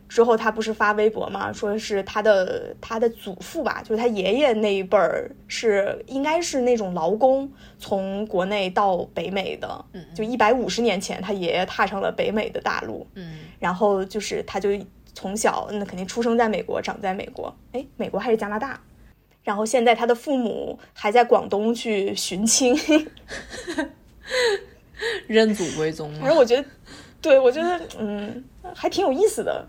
[0.08, 13.06] 之后他不是发微博嘛，说是他的他的祖父吧，就是他爷爷那一辈儿是应该是那种劳工从国内到北美的，就一百五十年前他爷爷踏上了北美的大陆。
[13.16, 14.70] 嗯，然后就是他就。
[15.18, 18.80] 从小那肯定出生在美国，长在美国，哎，美国还是加拿大？
[19.44, 22.78] 然后现在他的父母还在广东去寻亲，
[25.26, 26.14] 认祖归宗。
[26.20, 26.64] 反正我觉得，
[27.20, 28.44] 对我觉得，嗯，
[28.76, 29.68] 还挺有意思的。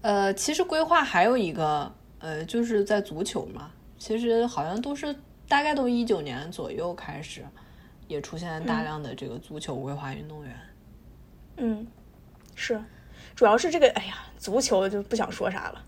[0.00, 5.14] 呃，其实规划还有一个，呃，就是在足球嘛，其实好像都是
[5.46, 7.44] 大概都一九年左右开始，
[8.08, 10.56] 也出现大量的这个足球规划运动员。
[11.58, 11.86] 嗯，
[12.56, 12.82] 是。
[13.34, 15.84] 主要是这个，哎呀，足球就不想说啥了，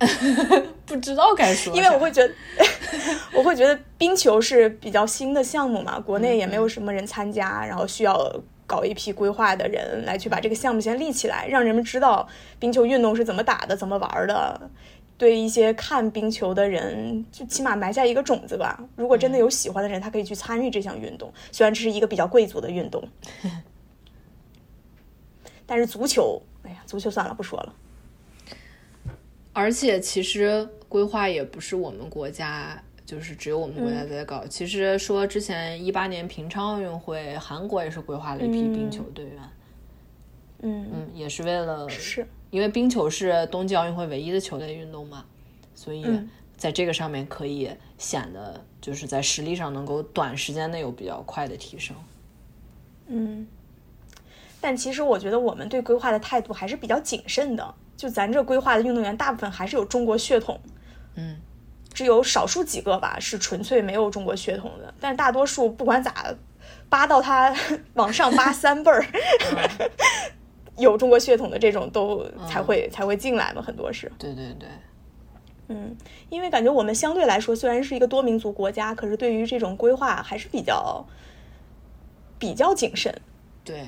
[0.86, 1.76] 不知道该说。
[1.76, 2.32] 因为我会觉得，
[3.36, 12.26] 我会觉得冰球是比较新的项目嘛，国内也没有什么人参加，然后需要搞一批规划的人来去把这个项目先立起来，让人们知道
[12.58, 14.70] 冰球运动是怎么打的、怎么玩的。
[15.18, 18.82] 对一些看冰球的人，就起码埋下一个种子吧。
[18.96, 23.06] 如果真的有喜欢的人，他可以去参与这项运动，虽然这是一个比较贵族的运动，
[25.66, 26.40] 但是足球。
[26.62, 27.74] 哎呀，足球算了，不说了。
[29.52, 34.46] 而且其实规划也不是我们国家，就是只有我们国家在搞。
[34.46, 39.34] 其实说之前一八年平昌奥运会，韩国也是规划了一批冰球队员。
[40.62, 45.24] 嗯嗯，也是为了是，因为冰球是冬季奥运会唯一的球类运动嘛，
[45.74, 46.04] 所以
[46.56, 51.96] 在这个上面可以显得就是在实力上能够短时间内有比较快的提升。
[53.06, 53.46] 嗯。
[54.60, 57.74] 但其实我觉得我们对规划的态度还是比较谨慎的。
[58.00, 60.58] 就咱这规划的运动员，大部分还是有中国血统，
[61.16, 61.36] 嗯，
[61.92, 64.94] 只有少数几个吧是纯粹没有中国血统的。
[64.98, 66.34] 但是大多数不管咋
[66.88, 67.54] 扒到他
[67.92, 69.04] 往上扒三辈儿，
[70.78, 74.10] 有中国血统的这种都才会才会进来嘛，很多是。
[74.16, 74.66] 对对对，
[75.68, 75.94] 嗯，
[76.30, 81.04] 因为感觉我们相对来说虽然是一个多民族国家，可是对于这种规划还是比较
[82.38, 83.14] 比较谨慎。
[83.62, 83.86] 对。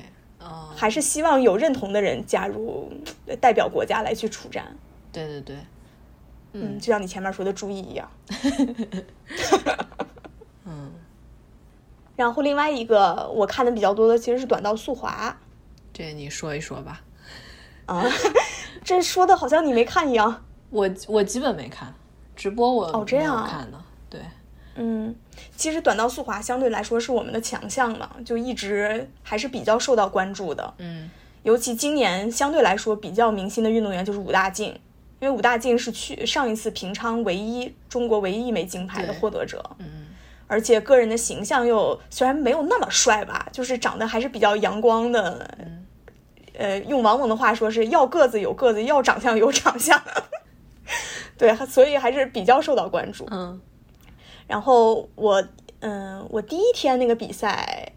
[0.75, 2.91] 还是希望有认同的人加入，
[3.39, 4.75] 代表国家来去出战。
[5.11, 5.55] 对对对，
[6.53, 8.09] 嗯，就像你前面说的注意一样。
[10.65, 10.91] 嗯，
[12.15, 15.35] 然后另外一个我看的比较多的其实是短道速滑。
[15.91, 17.01] 这你说一说吧。
[17.85, 18.03] 啊，
[18.83, 20.43] 这说的好像你没看一样。
[20.69, 21.93] 我我基本没看
[22.35, 23.79] 直播，我哦这样看的。
[24.09, 24.21] 对，
[24.75, 25.15] 嗯，
[25.55, 30.73] 其实短道速滑相对来说是我们的强项嘛，就一直还是比较受到关注的。
[30.77, 31.09] 嗯，
[31.43, 34.67] 尤其今年相对来说比较明星的运动员就是武大靖，
[35.19, 39.63] 因为武大靖是去上一次平昌唯一中国唯一一枚金牌的获得者。
[39.79, 40.07] 嗯，
[40.47, 45.49] 而且个人的形象又虽然没有那么帅吧，就是长得还是比较阳光的。
[45.59, 45.79] 嗯
[46.55, 49.99] 呃，用王蒙的话说是要个子有个子，要长相有长相。
[51.35, 53.27] 对，所以还是比较受到关注。
[53.31, 53.59] 嗯，
[54.47, 55.43] 然后我，
[55.79, 57.93] 嗯，我第一天那个比赛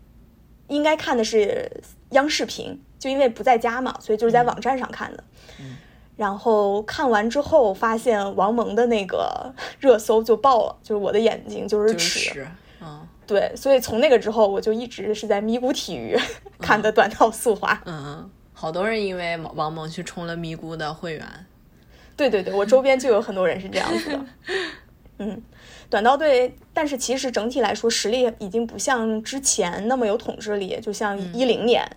[0.69, 1.71] 应该看的是
[2.11, 5.25] 央视频，就因为不在家嘛，所以就是在网站上看的。
[5.61, 5.77] 嗯，
[6.17, 12.47] 然后看完之后，发现王蒙的那个 热搜就爆了，就是我的眼睛就是尺。
[12.81, 16.19] 嗯，对，所以从那个之后，我就一直是在咪咕体育
[16.61, 17.81] 看的短道速滑。
[17.85, 18.31] 嗯嗯。
[18.59, 21.47] 好多人因为王蒙去充了咪咕的会员，
[22.17, 24.27] 对对对，我周边就有很多人是这样子的。
[25.19, 25.43] 嗯，
[25.89, 31.89] 短道队，但是其实整体来说实力已经不像之前那么有统治力，就像一零年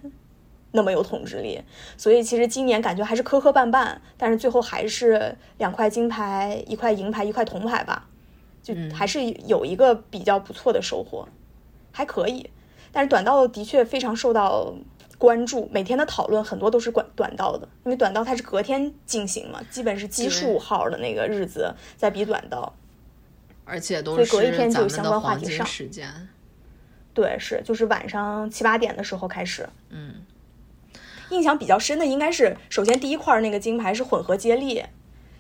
[0.71, 1.61] 那么有统治力。
[1.97, 8.07] 所以其实今年感觉还是磕磕绊绊，但是最后还是两块金牌、一块银牌、一块铜牌吧，
[8.61, 11.27] 就还是有一个比较不错的收获，
[11.91, 12.49] 还可以。
[12.91, 14.73] 但是短道的确非常受到。
[15.17, 22.73] 关注每天的讨论很多都是短短道的，因为短道它是隔天进行嘛，基本是奇数号的那个日子在比短道，
[23.69, 25.65] 而且都是隔一天就有相关话题上。
[25.65, 26.07] 时间，
[27.13, 29.67] 对，是就是晚上七八点的时候开始。
[29.89, 30.15] 嗯，
[31.29, 34.83] 印象比较深的应该是，首先第一块那个金牌是混合接力，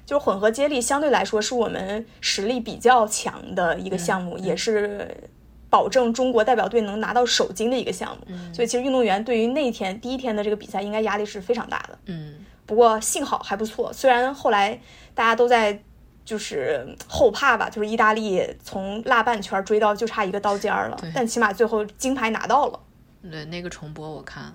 [0.05, 5.29] 就是混合接力相对来说是我们实力比较强的一个项目，也是。
[5.71, 11.99] 保证中国代表队能拿到首金的一个项目，所以其实运动员对于那天第一天的这个比赛应该压力是非常大的。
[12.05, 14.81] 嗯，不过幸好还不错，虽然后来
[15.13, 15.79] 大家都在
[16.29, 22.79] 就是后怕吧，就是意大利从腊半圈追到就差一个刀尖了，但起码最后金牌拿到了。
[23.23, 24.53] 对，那个重播我看了，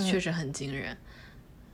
[0.00, 0.96] 确实很惊人。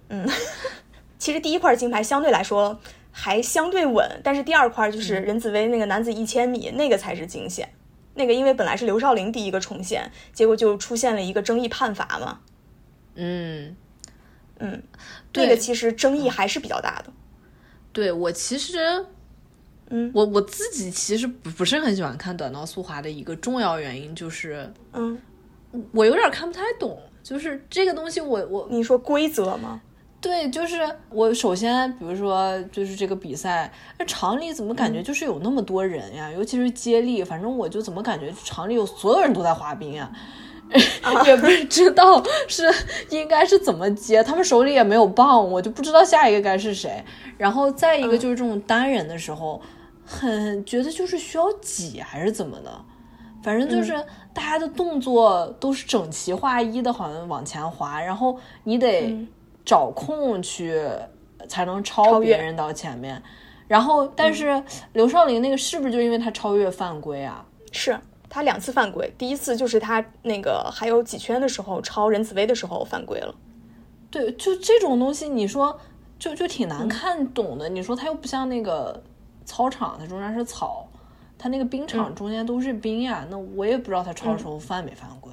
[0.08, 0.26] 嗯，
[1.18, 2.80] 其实第一块金牌相对来说
[3.12, 7.68] 还相对稳，但是第二块就是任子威那个男子一千米那个才是惊险。
[8.14, 12.40] 那个因为本来是刘少林第一个冲线，结果就出现了一个争议判罚嘛。
[13.16, 13.76] 嗯
[14.60, 14.82] 嗯，
[15.34, 17.12] 那个其实争议还是比较大的。
[17.94, 19.06] 对我其实，
[19.88, 25.16] 嗯，我我自己其实不不是很喜欢看短道速滑的一个重要原因就是，嗯，
[25.92, 29.80] 我有点看不太懂，就是这个东西我我你说规则吗？
[30.20, 30.76] 对，就是
[31.10, 36.32] 我首先，比如说，就是这个比赛，那场里怎么感觉就是有那么多人呀？
[36.32, 40.10] 尤其是接力，反正我就怎么感觉场里有所有人都在滑冰啊，
[41.24, 42.68] 也不知道是
[43.10, 47.04] 应该是怎么接，他们手里也没有棒，我就不知道下一个该是谁。
[47.38, 49.60] 然后再一个就是这种单人的时候，
[50.04, 52.70] 很觉得就是需要挤还是怎么的，
[53.42, 53.92] 反正就是
[54.32, 59.26] 大家的动作都是整齐划一的，好像往前滑，然后你得。
[59.66, 60.78] 找空去
[61.48, 63.22] 才能超别人到前面，
[63.66, 67.42] 然后但是刘少林那个是不是就因为他超越犯规啊？
[67.72, 67.98] 是
[68.34, 73.32] 他两次犯规，第一次就是他那个还有几圈的时候超任子威的时候犯规了。
[74.10, 75.78] 对，就这种东西，你说
[76.18, 77.68] 就就挺难看懂的。
[77.68, 79.00] 你说他又不像那个
[79.44, 80.84] 操场，它中间是草，
[81.38, 85.32] 他那个冰场中间都是冰呀，那我也不知道他超的时候犯没犯规。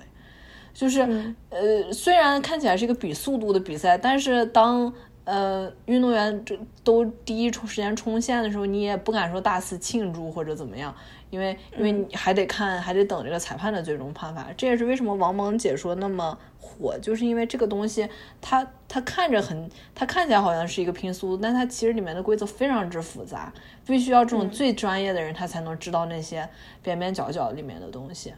[0.72, 1.02] 就是，
[1.50, 10.96] 呃，虽然看起来是一个比速度的比赛，但是当呃运动员这都第一冲时间冲线的时候，你也不敢说大肆庆祝或者怎么样，
[11.32, 14.48] 因为因为你还得看，还得等这个裁判的最终判罚。
[14.56, 18.08] 这也是为什么王蒙解说那么火，就是因为这个东西，
[18.40, 23.52] 它它看着很，它看起来好像是一个拼速度，但它其实里面的规则非常之复杂，
[23.88, 26.48] 必须要这种最专业的人他才能知道那些
[26.84, 28.34] 边边角角里面的东西。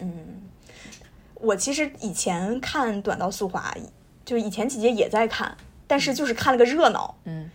[0.00, 0.42] 嗯。
[1.40, 3.72] 我其实以前看短道速滑，
[4.24, 5.56] 就以前几届也在看，
[5.86, 7.14] 但是就是看了个热闹。
[7.26, 7.48] 嗯，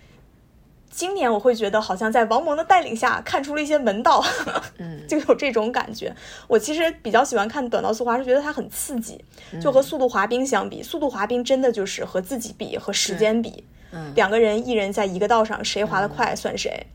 [0.96, 4.24] 今年我会觉得好像在王蒙的带领下看出了一些门道。
[4.78, 6.16] 嗯，就有这种感觉。
[6.48, 9.20] 我其实比较喜欢看短道速滑，是觉得它很刺激。
[9.60, 13.64] 就和速度滑冰相比，速度滑冰真的就是和自己比，和时间比。
[13.92, 16.86] 嗯，两个人一人在一个道上，谁滑得快算谁。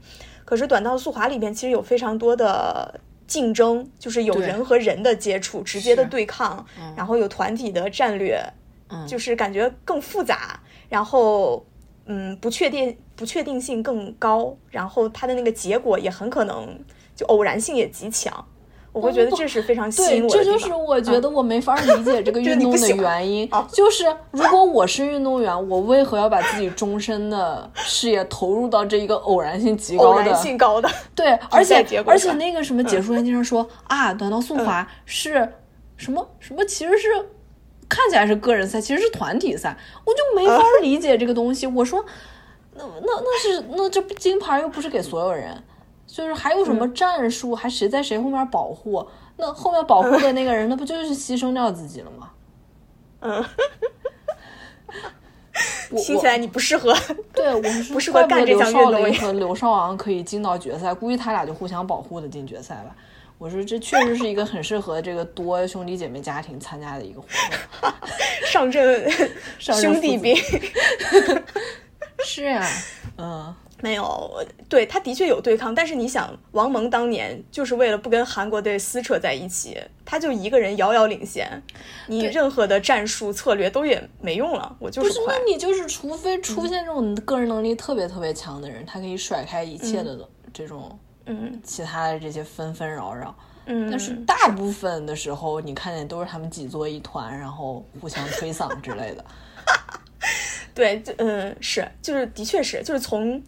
[0.44, 3.00] 可是短道速滑里面其实有非常多的。
[3.28, 6.64] 竞争就是有人和人的接触，直接的对抗，
[6.96, 8.42] 然后有团体的战略，
[9.06, 11.62] 就是感觉更复杂，然后
[12.08, 16.66] 嗯，不确定不确定性更高，然后它的那个结果也很可能
[17.14, 18.44] 就偶然性也极强。
[18.90, 20.34] 我会觉得这是非常吸引我的。
[20.34, 23.48] 对，这就是我觉得我没法理解这个 运动的原因。
[23.70, 30.88] 就是如果我是运动员，我为何要把自己终身的事业投入到这一个偶然性极高的、偶然性高的？
[31.14, 35.48] 对，而且而且那个什么解说员经常说啊，短道速滑是
[35.96, 37.08] 什么什么，其实是
[37.88, 41.66] 看起来是个人赛，其实是团体赛，我就没法理解这个东西。
[41.68, 42.04] 我说，
[42.74, 45.62] 那那那是那这金牌又不是给所有人。
[46.06, 49.06] 就是还有什么战术，还谁在谁后面保护？
[49.36, 52.30] 那后面保护的那个人， 那不就是牺牲掉自己了吗？
[53.20, 53.44] 嗯，
[56.02, 56.96] 听起来你不适合。
[57.34, 58.90] 对，我们不适合干这项运动。
[58.90, 62.96] 刘少林和刘少昂可以进到决赛，估计他俩就互相保护的进决赛吧。
[63.38, 67.28] 我说这确实是一个很适合这个多兄弟姐妹家庭参加的一个活
[67.80, 67.92] 动。
[68.50, 69.10] 上阵
[69.58, 70.36] 兄弟兵。
[72.24, 72.68] 是呀，
[73.16, 73.54] 嗯。
[73.80, 81.62] 没有，对他的确有对抗，但是你想，王蒙当年就是为了不跟韩国队撕扯在一起，他就一个人遥遥领先，
[82.08, 84.76] 你任何的战术策略都也没用了。
[84.80, 90.98] 我就是不是，那你就是除非出现这种个人能力特别特别强的人，他可以甩开一切的这种
[91.28, 93.34] 嗯其他的这些纷纷扰扰。
[93.66, 99.24] 嗯，但是大部分的时候，你看见都是他们挤作一团，然后互相吹嗓之类的。
[100.74, 103.42] 对，嗯，是，就是的确是，就是从。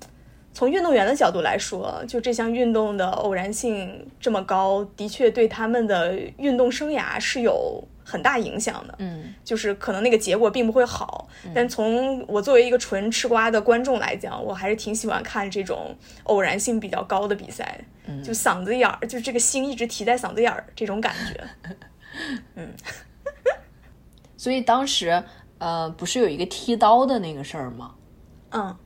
[0.52, 8.94] 从运动员的角度来说，就这项运动的偶然性这么高，的确对他们的运动生涯是有很大影响的。
[8.98, 17.78] 嗯，就是可能那个结果并不会好，但从我作为一个纯吃瓜的观众来讲，我还是挺喜欢看这种偶然性比较高的比赛。
[18.06, 21.74] 嗯，就嗓子眼儿，就这个心一直提在嗓子眼儿这种感觉。
[22.56, 22.68] 嗯，
[24.36, 25.22] 所以当时
[25.58, 27.94] 呃，不是有一个踢刀的那个事儿吗？
[28.50, 28.76] 嗯。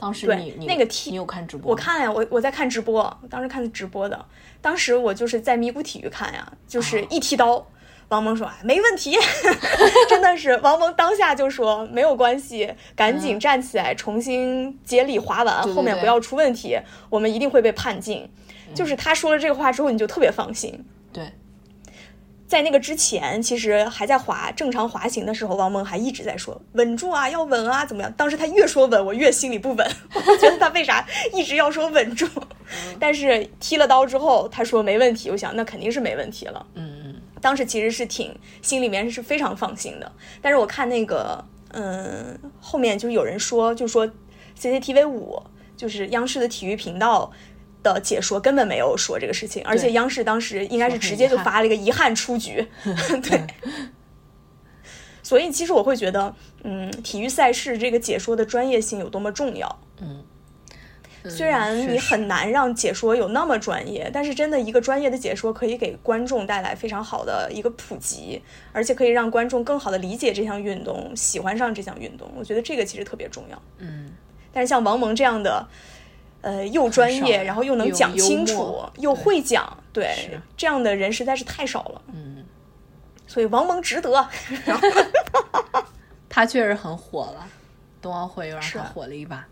[0.00, 1.72] 当时你那个踢，你有看直播？
[1.72, 4.26] 我看呀，我我在看直播，当时看的直播的。
[4.62, 7.66] 当时我就是在咪咕体育看呀，就是一踢刀，
[8.08, 9.16] 王蒙说没问题，
[10.08, 16.78] 真的是王蒙当下就说没有关系，赶紧站起来重新接力滑完，后面不要出问题，
[17.10, 18.28] 我们一定会被判进。
[18.74, 20.84] 就是他说了这个话之后，你就特别放心。
[21.12, 21.30] 对。
[22.46, 28.10] 在那个之前，其实还在滑正常滑行的时候，王蒙还一直在说稳住啊，要稳啊，怎么样？
[28.16, 29.86] 当时他越说稳，我越心里不稳，
[30.26, 32.26] 我觉得他为啥一直要说稳住？
[32.98, 36.66] 但是踢了刀之后，他说没问题，我想那肯定是没问题了。
[36.74, 36.87] 嗯嗯，
[37.40, 40.12] 当时其实是挺心里面是非常放心的。
[40.42, 44.08] 但是我看那个，嗯，后面就有人说，就说
[44.58, 45.42] CCTV 五
[45.76, 47.32] 就是央视的体育频道。
[47.80, 52.66] 的解说根本没有说这个事情，而且央视当时应该是直接就发了一个遗憾出局。
[53.22, 53.46] 对，
[55.22, 56.34] 所以其实我会觉得，
[56.64, 59.78] 嗯，体育赛事这个解说的专业性有多么重要。
[60.00, 60.24] 嗯，
[61.28, 68.42] 虽然你很难让解说有那么专业，但是真的一个专业的解说可以给观众带来非常好的一个普及，
[68.72, 72.30] 而且可以让观众更好的理解这项运动，喜欢上这项运动。
[72.36, 73.62] 我觉得这个其实特别重要。
[73.78, 74.10] 嗯，
[74.52, 75.66] 但是像王蒙这样的。
[76.40, 82.02] 呃，又专业，然后又能讲清楚，又会讲，对，这样的人实在是太少了。
[82.14, 82.44] 嗯，
[83.26, 84.28] 所以王蒙值得。
[86.30, 87.44] 他确实很火了，
[88.00, 89.44] 冬奥会又让他火了一把。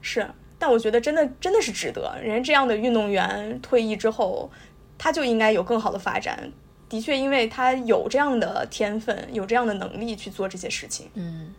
[0.00, 0.24] 是，
[0.58, 2.16] 但我觉得真的真的是值得。
[2.22, 4.50] 人家这样的运动员退役之后，
[4.96, 6.52] 他就应该有更好的发展。
[6.88, 11.08] 的确，因为他有这样的天分，有这样的能力去做这些事情。
[11.14, 11.54] 嗯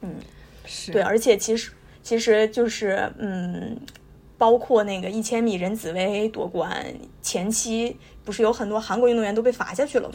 [0.00, 0.14] 嗯，
[0.64, 1.72] 是对，而且其实。
[2.02, 3.76] 其实就是，嗯，
[4.38, 6.86] 包括那个一千米任子威夺冠
[7.20, 10.08] 前期，不是有很多韩国运动员都被罚下去了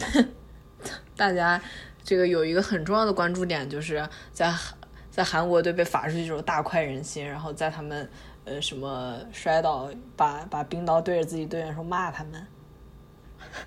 [1.18, 1.60] 大家
[2.02, 4.50] 这个有一个很重要的关注点，就是在
[5.12, 8.10] 在韩国队被罚出去之后大快人心，然后在他们
[8.46, 12.46] 呃什么摔倒，把把冰刀对着自己队员说骂他们，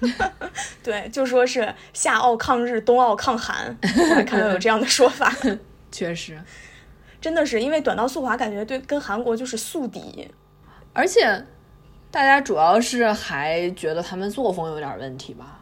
[0.81, 3.77] 对，就说是夏奥抗日，冬奥抗韩，
[4.09, 5.31] 我还看到有这样的说法
[5.91, 6.41] 确实。
[7.21, 10.31] 真的是因为短道速滑，感觉对跟韩国就是宿敌，
[10.93, 11.45] 而且
[12.11, 15.59] 大家主要是还觉得他们作风有点问题吧？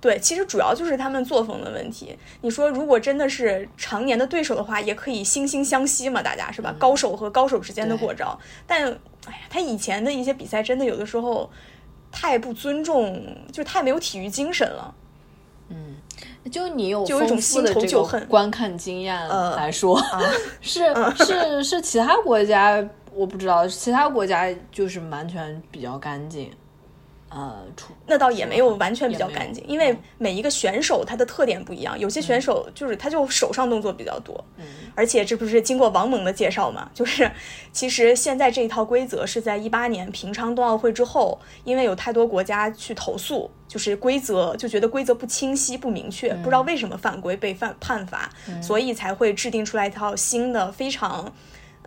[0.00, 2.16] 对，其实主要就是他们作风的问题。
[2.40, 6.74] 你说如果真的是常年的对手的话，也可以惺惺相惜嘛，大家是吧？
[6.78, 8.38] 高手和高手之间的过招。
[8.66, 8.84] 但
[9.26, 11.50] 哎呀，他以前的一些比赛真的有的时候
[12.12, 14.94] 太不尊重，就太没有体育精神了。
[15.70, 15.96] 嗯。
[16.52, 20.00] 就你有丰富的这个观看经验来说，
[20.62, 20.82] 是
[21.16, 22.82] 是是其他国家
[23.12, 26.50] 我不知道，其他国家就是完全比较干净。
[27.30, 34.64] 呃，出那倒也没有完全比较干净，因为每一个选手他的特点不一样，有些选手就是他就手上动作比较多，嗯。
[34.94, 37.30] 而且这不是经过王蒙的介绍嘛， 就是
[37.70, 48.30] 其实现在这一套规则是在一八年平昌冬奥会之后，因为有太多国家去投诉，就是规则就觉得规则不清晰不明确，不知道为什么犯规被犯判罚，
[48.62, 51.32] 所以才会制定出来一套新的非常。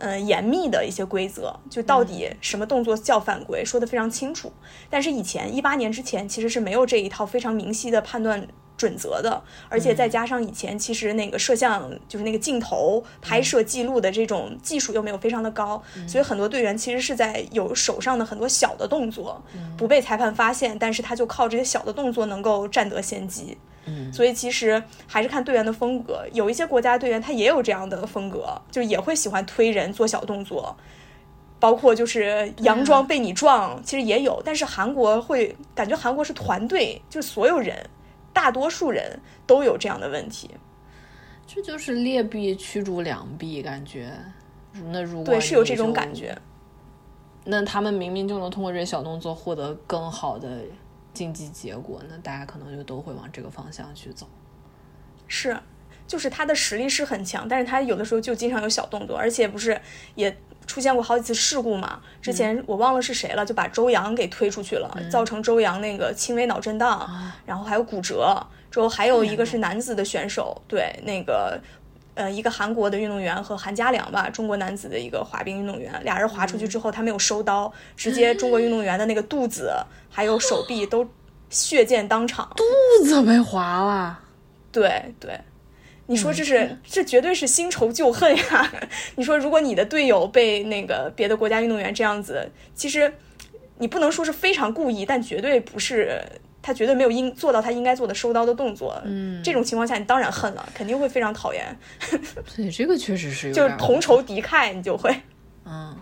[0.02, 4.52] 呃，严密的一些规则，就到底什么动作叫犯规，说的非常清楚。
[4.90, 19.42] 但是以前一八年之前，其实是没有这一套非常明晰的判断准则的，而且再加上以前其实那个摄像就是那个镜头拍摄记录的这种技术又没有非常的高，所以很多队员其实是在有手上的很多小的动作
[19.76, 23.56] 不被裁判发现，但是他就靠这些小的动作能够占得先机。
[23.84, 30.76] 嗯所以其实还是看队员的风格，有一些国家队员他也有这样的风格，就也会喜欢推人做小动作，
[31.58, 34.40] 包括就是佯装被你撞，其实也有。
[34.44, 37.84] 但是韩国会感觉韩国是团队，就是所有人，
[38.32, 40.50] 大多数人都有这样的问题。
[41.46, 44.12] 这就是劣币驱逐良币，感觉。
[44.90, 46.36] 那如果对，是有这种感觉。
[47.44, 50.60] 那他们明明就能通过这些小动作获得更好的
[51.12, 54.26] 竞技结果，那大家可能就都会往这个方向去走。
[55.26, 55.58] 是，
[56.06, 59.78] 就是他的实力是很强，但是他有的时候就经常有小动作，而且不是
[60.14, 60.34] 也
[60.66, 62.00] 出现过好几次事故嘛？
[62.20, 67.08] 之前我忘了是谁了，就把周洋给推出去了，造成周洋那个轻微脑震荡，
[67.44, 68.36] 然后还有骨折。
[68.70, 71.60] 之后还有一个是男子的选手，对那个。
[72.14, 79.72] 呃，一个韩国的运动员和韩家良吧，中国男子的一个滑冰运动员，俩人滑出去之后，他没有收刀，直接中国运动员的那个肚子
[80.10, 81.08] 还有手臂都
[81.48, 82.52] 血溅当场。
[82.54, 82.62] 肚
[83.06, 84.20] 子被划了，
[84.70, 85.40] 对对，
[86.06, 88.72] 你说这是、这绝对是新仇旧恨呀！
[89.16, 93.12] 你说如果你的队友被那个别的国家运动员这样子，其实
[93.78, 96.20] 你不能说是非常故意，但绝对不是
[96.60, 99.00] 他绝对没有应做到他应该做的收刀的动作。
[99.04, 101.76] 嗯，这种情况下你当然恨了，肯定会非常讨厌，
[102.56, 105.14] 对，这个确实是有就是同仇敌忾，你就会。
[105.64, 105.96] 嗯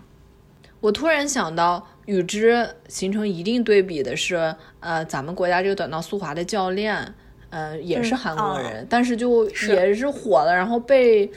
[0.79, 7.13] 我突然想到，与之形成一定对比的是，呃，咱们国家这个短道速滑的教练，
[7.51, 11.31] 呃，也是嗯韩国哦人，但是就也是火了，然后被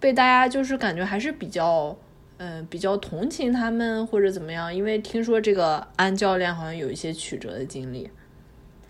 [0.00, 1.94] 被大家就是感觉还是比较，
[2.38, 8.08] 嗯、比较同情他们或者怎么样，因为听说这个安教练好像有一些曲折的经历。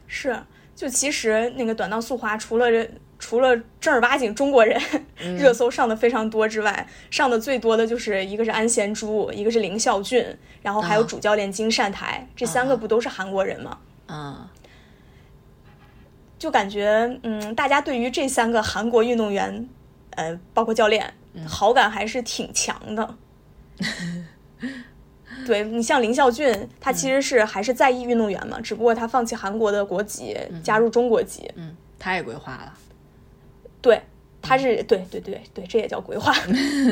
[0.06, 0.38] 是，
[0.74, 4.78] 就其实那个短道速滑，除了这除了正儿八经中国人、
[5.38, 10.24] 热搜上的非常多之外，上的最多的就是一个是安贤洙，一个是林孝俊，
[10.60, 13.78] 然后还有啊主教练金善台，这三个不都是韩国人吗？
[14.08, 14.36] 嗯，
[16.38, 19.68] 就感觉，嗯，大家对于这三个韩国运动员，
[20.10, 21.14] 呃，包括教练，
[21.46, 23.14] 好感还是挺强的。
[25.46, 31.48] 对你像林孝俊，他其实是还是在役运动员嘛，只不过他放弃韩国的国籍，加入中国籍。
[31.54, 32.72] 嗯，他也规划了。
[33.80, 34.02] 对，
[34.42, 36.34] 他是对对对对，这也叫规划。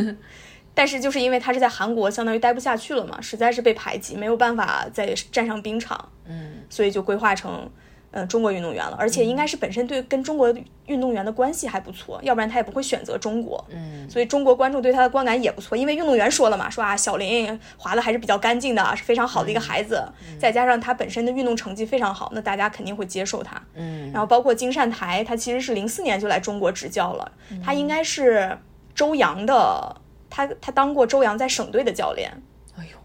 [0.77, 7.69] 但是就是因为他是在韩国，相当于待不下去了嘛，实在是被排挤，没有办法再站上冰场，嗯，所以就规划成
[8.15, 8.97] 呃中国运动员了。
[8.99, 10.55] 而且应该是本身对跟中国
[10.87, 13.63] 运动员的关系还不错，要不然他也不会选择中国。
[13.71, 20.03] 嗯，所以中国观众对他的观感也不错，因为运动员说了嘛，说啊小林滑的还是比较干净的，是非常好的一个孩子，
[20.39, 23.61] 再加上他本身的运动成绩非常好，那大家肯定会接受他。
[23.75, 27.33] 嗯，然后包括金善台，他其实是零四年就来中国执教了，
[27.65, 28.57] 他应该是
[28.95, 30.01] 周洋的，
[30.31, 32.31] 他他当过周洋在省队的教练。
[32.79, 32.97] 哎呦，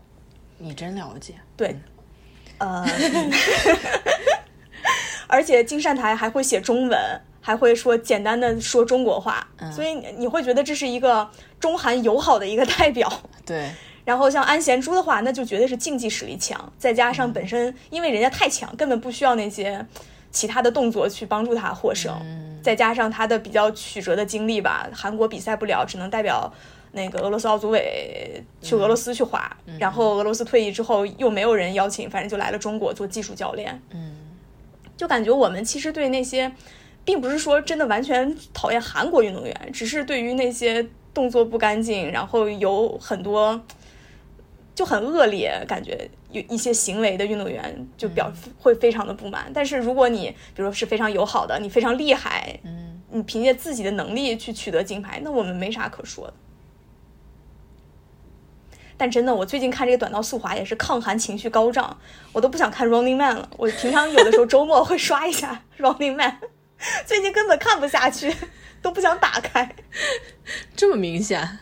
[0.57, 1.33] 你真了解。
[1.55, 1.75] 对，
[2.59, 2.85] 呃，
[5.29, 6.99] 而且金善台还会写中文，
[7.39, 13.07] 还会说简单的说中国话，所以你你会觉得这是一个中韩友好的一个代表。
[13.45, 13.69] 对，
[14.03, 19.85] 然后像安贤洙的话，那就绝对是竞技实力强，再加上本身因为人家太强，根本不需要那些
[20.31, 22.13] 其他的动作去帮助他获胜，
[22.61, 26.51] 再加上他的比较曲折的经历吧，韩国比赛不了，只能代表。
[26.91, 33.79] 那个俄罗斯奥组委去俄罗斯去滑，然后俄罗斯退役之后又没有人邀请，反正就来了中国做技术教练。
[33.91, 34.15] 嗯，
[34.99, 36.51] 就感觉我们其实对那些，
[37.05, 43.63] 并不是说真的完全讨厌韩国运动员，只是对于那些动作不干净，然后有很多
[44.75, 48.29] 就很恶劣，感觉有一些行为的运动员就表
[48.59, 49.49] 会非常的不满。
[49.53, 56.33] 但是如果你比如说是非常友好的，你非常厉害，嗯，你凭借自己的能力去取得金牌，那我们没啥可说的。
[58.99, 61.97] 但真的，我最近看这个短道速滑也是抗寒情绪高涨，
[62.33, 63.49] 我都不想看 Running Man 了。
[63.55, 66.37] 我平常有的时候 周末会刷一下 Running Man，
[67.05, 68.35] 最近根本看不下去，
[68.81, 69.73] 都不想打开。
[70.75, 71.59] 这么明显。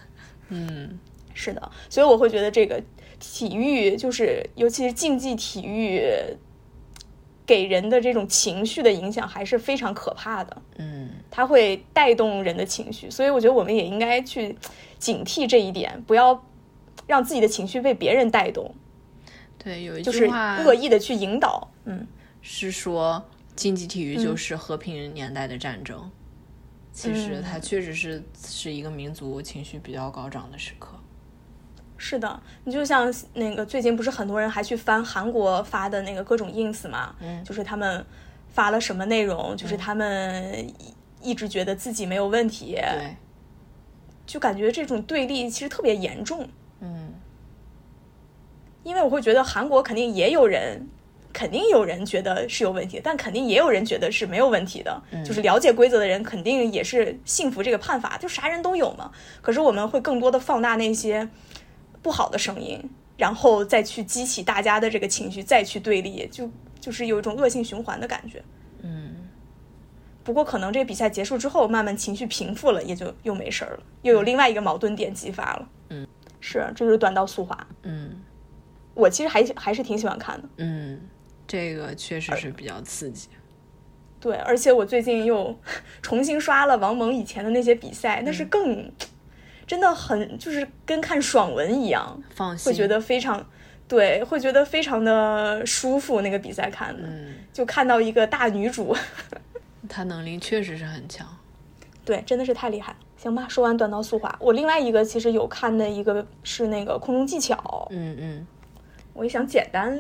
[0.50, 0.98] 嗯，
[1.36, 2.82] 是的，所以我会觉得这个
[3.20, 6.02] 体育就是，尤其是竞技体育，
[7.46, 10.62] 给人的这种情绪的影响还是非常可怕的。
[10.80, 14.58] 嗯，它会带动人的情绪，所以我觉得我们也应该去
[14.98, 16.44] 警惕这一点，不要
[17.08, 18.76] 让自己的情绪被别人带动，
[19.58, 21.68] 对，有一就是恶意的去引导。
[21.86, 22.06] 嗯，
[22.42, 26.12] 是说竞技体育就是和平年代的战争，
[26.92, 27.44] 其实嗯。
[27.44, 30.90] 它确实是是一个民族情绪比较高涨的时刻。
[31.98, 37.44] 是的，你就像那个最近不是很多人还去翻韩国发的那个各种 ins 嘛，嗯。
[37.44, 38.06] 就是他们
[38.50, 40.68] 发了什么内容，就是他们
[41.22, 43.16] 一一直觉得自己没有问题，对，
[44.28, 46.48] 就感觉这种对立其实特别严重。
[48.88, 50.88] 嗯，因为我会觉得韩国肯定也有人，
[51.34, 55.02] 肯定有人觉得是有问题，但肯定也有人觉得是没有问题的。
[55.26, 59.12] 就是了解规则的人肯定也是信服这个判法，就啥人都有嘛。
[59.42, 61.28] 可是我们会更多的放大那些
[62.02, 62.82] 不好的声音，
[63.18, 68.42] 然后再去激起大家的这个情绪，再去对立，就就是有一种恶性循环的感觉。
[68.82, 69.16] 嗯，
[70.24, 75.70] 不过可能这个比赛结束之后，慢慢情绪平复了，也就又没事儿了，又有另外一个矛盾点激发了。
[75.90, 76.08] 嗯，
[76.40, 77.68] 是，这就是短道速滑。
[77.84, 78.24] 嗯
[78.98, 80.50] 我其实还还是挺喜欢看的。
[80.58, 81.00] 嗯，
[81.48, 83.30] 这个确实是比较刺激。
[84.20, 85.56] 对，而且我最近又
[86.02, 88.92] 重新刷了王蒙以前的那些比赛，那是嗯更
[89.68, 93.46] 真的很就是跟看爽文一样，放心，会觉得非常
[93.88, 96.22] 对，会觉得非常的舒服。
[96.22, 98.96] 那个比赛看的，嗯，就看到一个大女主，
[99.88, 101.28] 她能力确实是很强。
[102.04, 102.98] 对，真的是太厉害了。
[103.18, 108.48] 行吧，说完短道速滑，我另外一个其实有看的一个是那个空中技巧，嗯嗯，
[109.18, 110.00] 我也想简单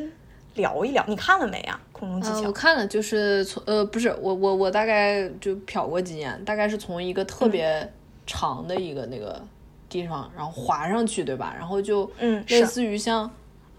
[0.53, 1.79] 聊一聊，你看了没呀？
[1.91, 7.91] 空中技呃，巧我，看了，就是从呃，不是我我我大概就瞟过几眼，大概是从一个特别
[8.27, 9.41] 长的一个那个
[9.89, 11.55] 地方，然后滑上去，对吧？
[11.57, 13.29] 然后就嗯类似于像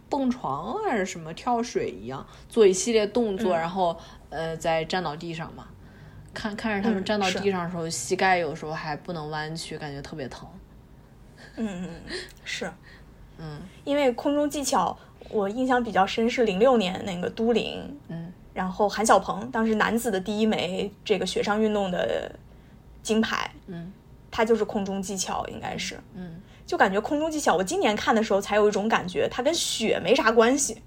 [0.08, 3.96] 蹦床还是什么跳水一样，做一系列动作，嗯然后
[4.30, 5.68] 呃再站到地上嘛。
[6.34, 10.48] 看看着他们嗯站到地上的时候，膝盖有时候还不能弯曲，感觉特别疼。
[11.56, 12.12] 嗯嗯嗯，
[12.44, 12.70] 是，
[13.38, 14.96] 嗯因为空中技巧
[15.30, 18.32] 我印象比较深是零六年那个都灵，嗯。
[18.54, 22.30] 然后韩晓鹏当时男子的第一枚这个雪上运动的
[23.02, 23.92] 金牌，嗯。
[24.30, 30.82] 他就是空中技巧，应该是，嗯，就感觉空中技巧，我今年看的时候才有一种感觉，它跟雪没啥关系，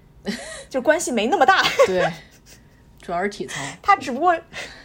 [0.70, 2.10] 就关系没那么大， 对，
[3.10, 3.60] 主要是体操。
[3.82, 4.32] 他只不过，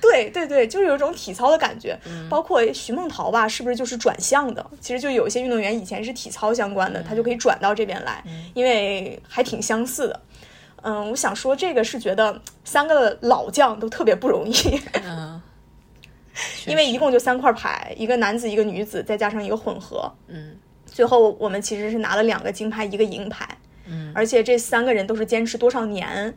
[0.01, 1.95] 对对对，就是有一种体操的感觉。
[2.07, 4.65] 嗯包括徐梦桃吧，是不是就是转向的？
[4.81, 8.23] 其实就有一些运动员以前是体操相关的，他就可以转到这边来，
[8.55, 10.19] 因为还挺相似的。
[10.81, 15.39] 嗯，我想说这个是觉得三个老将都特别不容易，嗯，
[16.65, 20.11] 因为一共就三块牌，一个男子，一个女子，再加上一个混合。
[20.27, 23.45] 嗯最后我们其实是拿了两个金牌，一个银牌，
[23.85, 26.33] 嗯而且这三个人都是坚持多少年，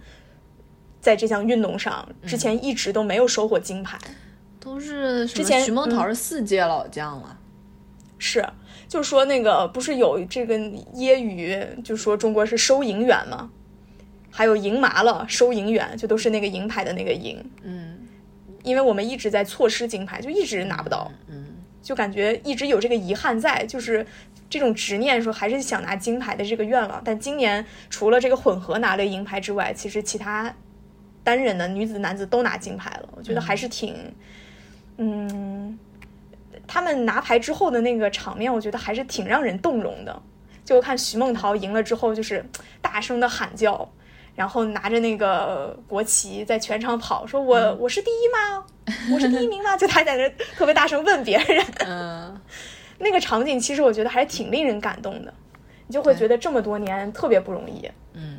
[1.00, 3.98] 在这项运动上之前一直都没有收获金牌。
[4.60, 7.38] 都是之前嗯徐梦桃是四届老将了。
[8.18, 8.44] 是，
[8.88, 13.50] 就说那个不是有这个揶揄，就说中国是收银员吗？
[14.30, 17.96] 还有赢麻了，收银员，就都是那个银牌的那个银，嗯
[18.64, 21.46] 因为我们一直在错失金牌，就一直拿不到，嗯
[21.80, 24.04] 就感觉一直有这个遗憾在，就是
[24.50, 27.00] 这种执念，说还是想拿金牌的这个愿望。
[27.04, 30.54] 但今年除了这个混合拿了银牌之外，其实其他
[31.24, 33.94] 单人的女子、男子都拿金牌了，我觉得还是挺，
[34.96, 35.78] 嗯，
[36.66, 40.22] 他们拿牌之后的那个场面，我觉得还是挺让人动容的。
[40.64, 42.44] 就看徐梦桃赢了之后，就是
[42.82, 43.90] 大声的喊叫。
[44.34, 48.64] 然后拿着那个国旗在全场跑，说我、我是第一吗？
[49.12, 49.76] 我是第一名吗？
[49.76, 52.40] 就他在那特别大声问别人， 嗯
[53.00, 55.34] 那个场景其实我觉得还是挺令人感动的，
[55.88, 57.90] 你就会觉得这么多年特别不容易。
[58.12, 58.37] 嗯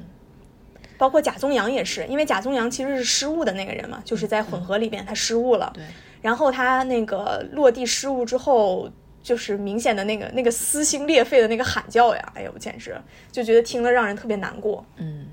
[0.99, 5.83] 包括贾宗洋也是，因为贾宗洋其实是失误的那个人嘛，就是在混合里边他失误了，对，
[6.21, 8.89] 然后他那个落地失误之后，
[9.23, 12.95] 就是明显的那个那个撕心裂肺的那个喊叫呀，哎呦简直
[13.31, 14.85] 就觉得听了让人特别难过。
[14.97, 15.27] 嗯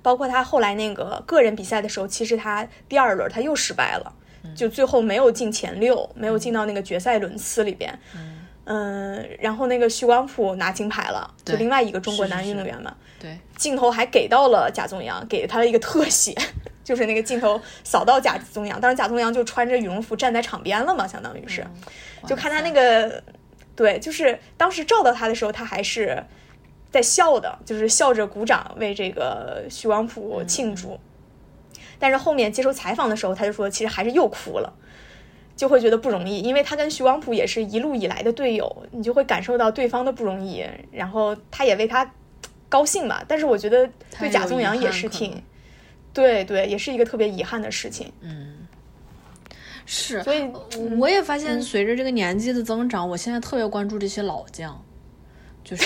[0.00, 4.12] 包括他后来那个个人比赛的时候，其实他第二轮他又失败了，
[4.54, 7.98] 就最后没有进前六，没有进到那个决赛轮次里边。
[8.14, 8.37] 嗯，
[9.38, 16.36] 然后那个徐光普拿金牌了，就另外一个中国男运动员嘛，对，镜头还给到了贾宗洋，给他了一个特写，
[16.84, 21.66] 就是那个镜头扫到贾宗洋，当时贾宗洋就穿着羽绒服站在场边了嘛，相当于是，
[22.26, 23.22] 就看他那个，
[23.74, 26.22] 对，就是当时照到他的时候，他还是
[26.90, 31.00] 在笑的，就是笑着鼓掌为这个徐光普庆祝。
[32.00, 34.72] 但是后面接受采访的时候，他就说，其实还是又哭了，
[35.58, 42.08] 就会觉得不容易，因为他跟徐光普也是一路以来的队友，你就会感受到对方的不容易，然后他也为他
[42.68, 43.24] 高兴吧。
[43.26, 43.90] 但是我觉得
[44.20, 45.42] 对贾宗洋也是挺，
[46.14, 48.12] 对对，也是一个特别遗憾的事情。
[48.20, 48.68] 嗯，
[49.84, 50.48] 是，所以
[50.96, 54.80] 我也发现，随着这个年纪的增长，我现在特别关注这些老将，
[55.68, 55.84] 就是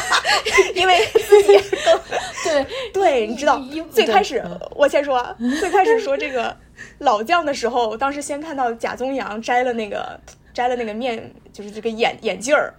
[0.74, 2.00] 因为自己都
[2.44, 3.60] 对对，你知道，
[3.90, 6.56] 最开始我先说啊，最开始说这个
[6.98, 10.18] 老将的时候，当时先看到贾宗洋摘了那个
[10.54, 12.72] 摘了那个面，就是这个眼眼镜儿，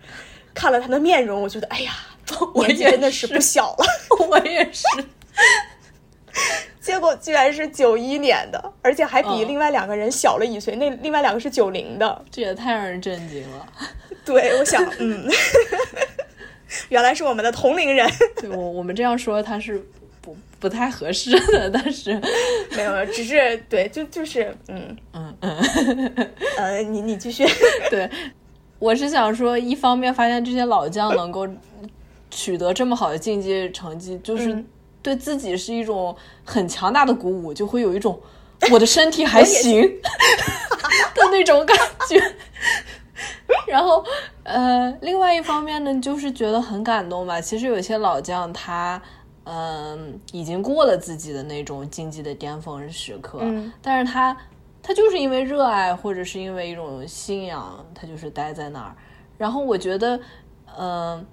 [0.56, 1.92] 看了他的面容，我觉得哎呀，
[2.56, 3.86] 我年纪也真的是不小了。
[4.28, 4.86] 我也是，
[6.82, 12.26] 结果居然是九一年的，而且还比嗯另外两个人小了一岁，那另外两个是九零的。
[12.32, 13.68] 这也太让人震惊了。
[14.26, 15.30] 对，我想，嗯，
[16.90, 18.10] 原来是我们的同龄人。
[18.40, 19.82] 对我我们这样说他是
[20.22, 22.14] 不不太合适的，但是
[22.76, 27.46] 没有，只是对，就就是，嗯嗯嗯，呃，你你继续。
[27.90, 28.10] 对，
[28.80, 31.48] 我是想说，一方面发现这些老将能够
[32.32, 34.66] 取得这么好的竞技成绩，就是嗯
[35.02, 36.16] 对自己是一种
[36.46, 38.20] 很强大的鼓舞，就会有一种
[38.72, 42.22] 我的身体还行的那种感觉。
[43.68, 44.04] 然后，
[44.44, 47.40] 呃，另外一方面呢，就是觉得很感动吧。
[47.40, 49.02] 其实有些老将他，
[49.46, 54.36] 嗯、已经过了自己的那种竞技的巅峰时刻，嗯但是他
[54.82, 58.94] 他就是因为热爱或者是因为一种信仰，他就是待在那儿。
[59.38, 60.20] 然后我觉得，
[60.78, 61.26] 嗯、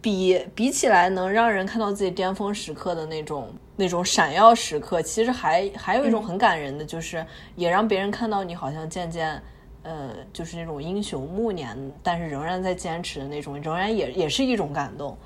[0.00, 7.24] 比比起来能让人看到自己巅峰时刻的那种那种闪耀时刻，其实还还有一种很感人的，就是
[7.54, 9.40] 也让别人看到你好像渐渐。
[9.84, 15.16] 呃，就是那种英雄暮年，但是仍然在坚持的那种，仍然也也是一种感动。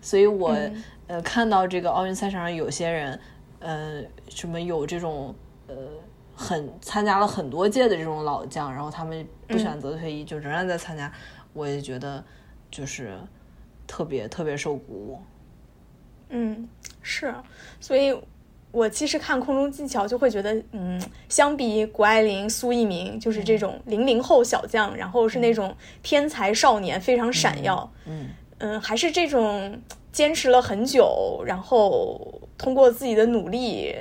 [0.00, 3.20] 所以我、嗯呃看到这个奥运赛场上有些人，
[3.60, 5.32] 呃，什么有这种
[5.68, 5.76] 呃
[6.34, 11.12] 很参加了很多届的这种老将，然后他们不选择退役，就仍然在参加，
[11.52, 12.24] 我也觉得
[12.72, 13.16] 就是
[13.86, 15.20] 特别特别受鼓舞。
[16.30, 16.68] 嗯，
[17.02, 17.32] 是，
[17.78, 18.12] 所以
[18.72, 27.90] 我其实看空中技巧就会觉得，嗯，相比谷爱凌、苏翊鸣，就是这种零零后小将，然后是那种天才少年，非常闪耀。
[28.04, 29.80] 嗯嗯，还是这种
[30.12, 33.94] 坚持了很久，然后通过自己的努力，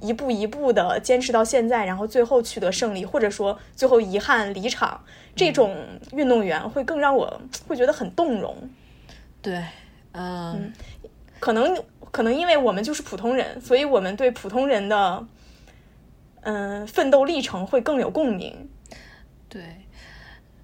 [0.00, 5.00] 一步一步的坚持到现在，然后最后取得胜利，或者说最后遗憾离场，
[5.34, 5.76] 这种
[6.12, 8.56] 运动员会更让我会觉得很动容。
[9.42, 9.62] 对，
[10.12, 10.72] 嗯
[11.38, 11.74] 可能
[12.10, 15.26] 可能因为我们就是普通人，所以我们对普通人的
[16.42, 18.68] 嗯奋斗历程会更有共鸣。
[19.48, 19.62] 对，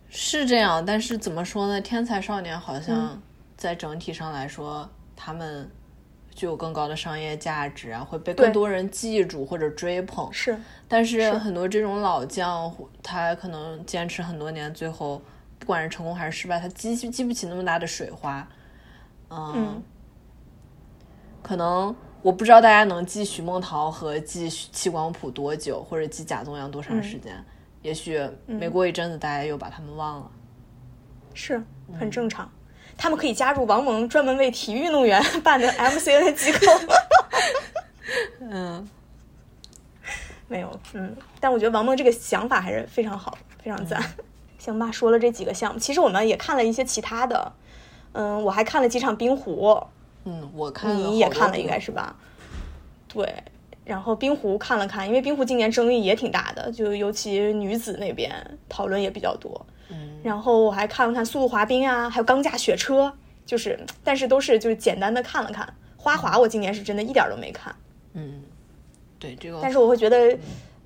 [0.09, 0.85] 是这样。
[0.85, 1.81] 但是怎么说呢？
[1.81, 3.23] 天才少年好嗯像
[3.57, 5.71] 在整体上来说，他们
[6.35, 10.33] 具有更高的商业价值啊，会被更多人记住或者追捧。
[10.33, 12.73] 是，但是很多这种老将，
[13.03, 15.23] 他可能坚持很多年，最后
[15.59, 18.47] 不管是成功还是失败，他激激不起那么大的水花。
[19.31, 19.83] 嗯，嗯
[21.47, 27.33] 可能我不知道大家能记徐梦桃和记戚光普多久，或者记贾宗洋多长时间。
[27.83, 30.29] 也许没过一阵子，大家又把他们忘了。
[31.35, 31.63] 是
[31.97, 32.51] 很正常。
[32.97, 36.59] 他们可以加入王蒙专门为体育运动员办的 MCN 机构。
[38.51, 38.89] 嗯
[40.49, 44.03] 没有，嗯，但我觉得王蒙这个想法还是非常好，非常赞。
[44.59, 47.53] 行吧，说了这几个项目，其实我们也看了一些其他的，
[48.15, 49.81] 嗯，我还看了几场冰壶，
[50.27, 52.15] 嗯，我看了你也看了应该是吧？
[53.09, 53.33] 对，
[53.85, 58.31] 然后冰壶看了看，因为冰壶今年争议也挺大的，就尤其女子那边
[58.69, 59.65] 讨论也比较多。
[59.89, 63.13] 嗯然后我还看了看速度滑冰啊，还有钢架雪车，
[63.47, 65.73] 就是但是都是就是简单的看了看。
[65.97, 67.75] 花滑我今年是真的一点都没看，
[68.15, 68.43] 嗯，
[69.19, 70.37] 对这个，但是我会觉得，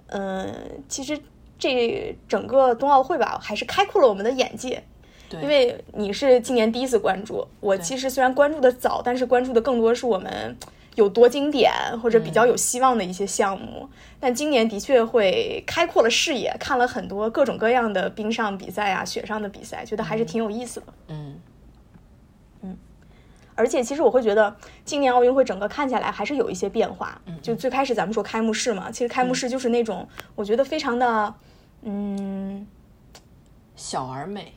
[0.09, 0.55] 嗯、
[0.89, 1.19] 其实
[1.59, 4.83] 这整个冬奥会吧，还是开阔了我们的眼界。
[5.31, 10.57] 对因为你是今年第一次关注，我其实虽然关注的早，但是关注的更多是我们
[10.97, 11.73] 有多经典
[12.03, 13.89] 或者比较有希望的一些项目。
[14.19, 20.87] 但今年的确会开阔了视野，看了很多各种各样的冰上比赛啊、雪上的比赛，觉得还是挺有意思的。
[21.09, 21.41] 嗯
[22.63, 22.77] 嗯
[23.55, 27.21] 而且其实我会觉得，今年奥运会整个看下来还是有一些变化。
[27.43, 31.35] 就最开始咱们说开幕式嘛，其实开幕式就是那种、我觉得非常的，
[31.83, 32.67] 嗯，
[33.77, 34.53] 小而美，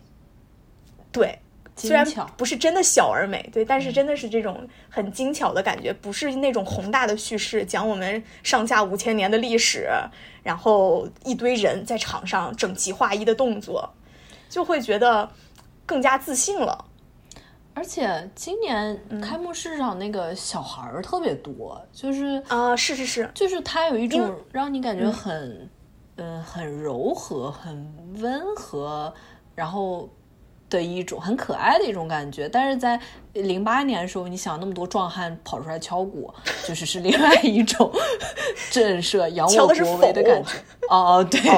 [1.14, 1.40] 对，
[1.78, 2.06] 虽然
[2.36, 9.88] 不是真的小而美，对，但是真的是这种很精巧的感觉，不是那种宏大的叙事，讲我们上下五千年的历史，
[10.44, 13.94] 然后一堆人在场上整齐划一的动作，
[14.50, 15.32] 就会觉得
[15.86, 16.86] 更加自信了。
[17.76, 25.68] 而且今年嗯开幕式上那个小孩儿特别多，就是啊、是是是，就是他有一种让你感觉很，
[26.18, 27.92] 嗯、很柔和、很
[28.22, 29.12] 温和，
[29.56, 30.08] 然后
[30.78, 32.50] 的一种很可爱的一种感觉。
[32.50, 33.00] 但是在
[33.34, 36.34] 零八年的时候，你想那么多壮汉跑出来敲鼓，
[36.68, 37.92] 就是是另外一种
[38.72, 40.52] 震慑、扬我国威的感觉。
[40.90, 41.42] 哦，对。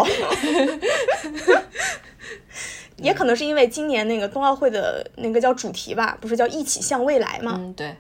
[2.97, 7.55] 也可能是因为今年那个冬奥会的那个叫主题吧，不是叫一起向未来吗？
[7.57, 7.95] 嗯，对。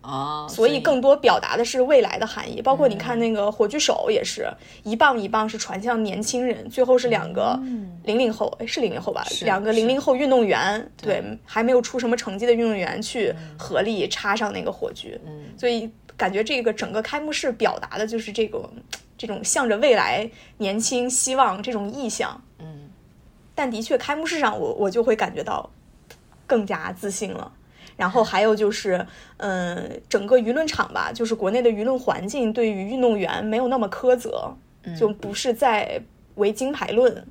[0.00, 2.62] 啊，所以更多表达的是未来的含义。
[2.62, 4.48] 包括你看那个火炬手也是
[4.84, 7.60] 一棒一棒是传向年轻人，最后是两个
[8.04, 9.26] 零零后，哎，是零零后吧？
[9.42, 15.20] 两个零零后运动员，对，还没有出什么成绩的运动员去合力插上那个火炬。
[15.26, 18.70] 嗯，所以感觉这个整个开幕式表达的就是这个
[19.18, 22.40] 这种向着未来、年轻、希望这种意向。
[22.60, 22.88] 嗯，
[23.54, 25.68] 但的确开幕式上我我就会感觉到
[26.46, 27.52] 更加自信了。
[27.98, 34.56] 然后还有就是，嗯，整个舆论场吧，就是国内的舆论环境对于运动员没有那么苛责，
[34.98, 36.00] 就不是在
[36.36, 37.26] 唯金牌论，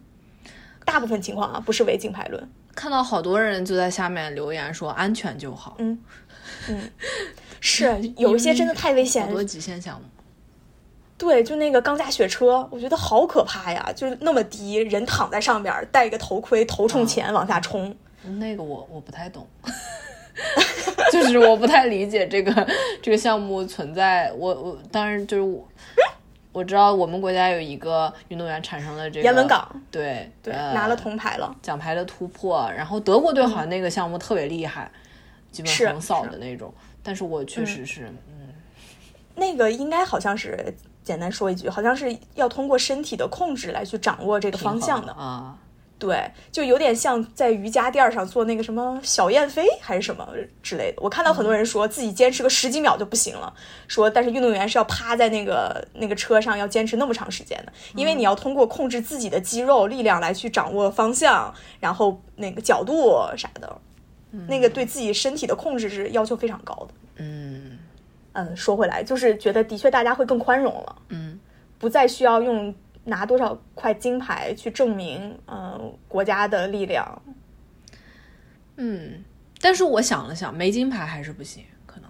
[0.86, 2.48] 大部分情况啊不是唯金牌论。
[2.76, 5.76] 看到好多人就在下面留言说安全就好。
[5.80, 5.98] 嗯
[6.68, 6.92] 嗯，
[7.60, 10.06] 是有一些真的太危险，好多极限项目。
[11.18, 13.92] 对，就那个钢架雪车，我觉得好可怕呀！
[13.96, 17.96] 就是那么低，人躺在上边，戴一个头盔，头冲前往下冲。
[18.38, 19.48] 那个我我不太懂。
[21.12, 22.68] 就是我不太理解这个
[23.02, 25.68] 这个项目存在，我我当然就是我
[26.52, 32.70] 我知道我们国家有一个运动员产生了这个闫文港，对对，拿了铜牌了，奖牌的突破。
[32.76, 34.92] 然后德国队好像那个项目特别厉害，
[35.52, 36.74] 基本横扫的那种。
[37.04, 38.54] 但是我确实是，嗯，
[39.36, 40.74] 那个应该好像是
[41.04, 45.58] 简单说一句，好像是要通过身体的控制来去掌握这个方向的啊。
[46.00, 50.30] 对，就有点像在瑜伽垫上做那个什么小燕飞还是什么
[50.62, 51.02] 之类的。
[51.02, 53.52] 我看到很多人说自己坚持个十几秒就不行了，
[53.88, 63.82] 说但是运动员是要趴在那个那个车上要坚持那么长时间的，因为你要通过控制自己的肌肉力量来去掌握方向，然后那个角度啥的，
[64.48, 66.94] 那个对自己身体的控制是要求非常高的。
[67.16, 67.80] 嗯
[68.34, 71.40] 嗯，说回来就是觉得的确大家会更宽容了，嗯，
[71.80, 72.72] 不再需要用。
[73.08, 77.22] 拿多少块金牌去证明，嗯，国家的力量。
[78.76, 79.24] 嗯，
[79.62, 82.10] 但是我想了想，没金牌还是不行，可能。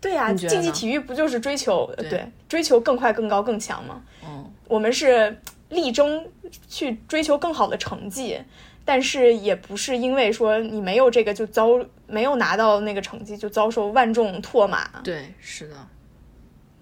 [0.00, 4.02] 对呀，竞技体育不就是追求对追求更快、更高、更强吗？
[4.24, 5.36] 嗯，我们是
[5.68, 6.24] 力争
[6.68, 8.40] 去追求更好的成绩，
[8.84, 11.68] 但是也不是因为说你没有这个就遭
[12.06, 14.86] 没有拿到那个成绩就遭受万众唾骂。
[15.02, 15.74] 对，是的。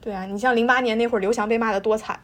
[0.00, 2.18] 对啊，你像零八年那会儿，刘翔被骂的多惨。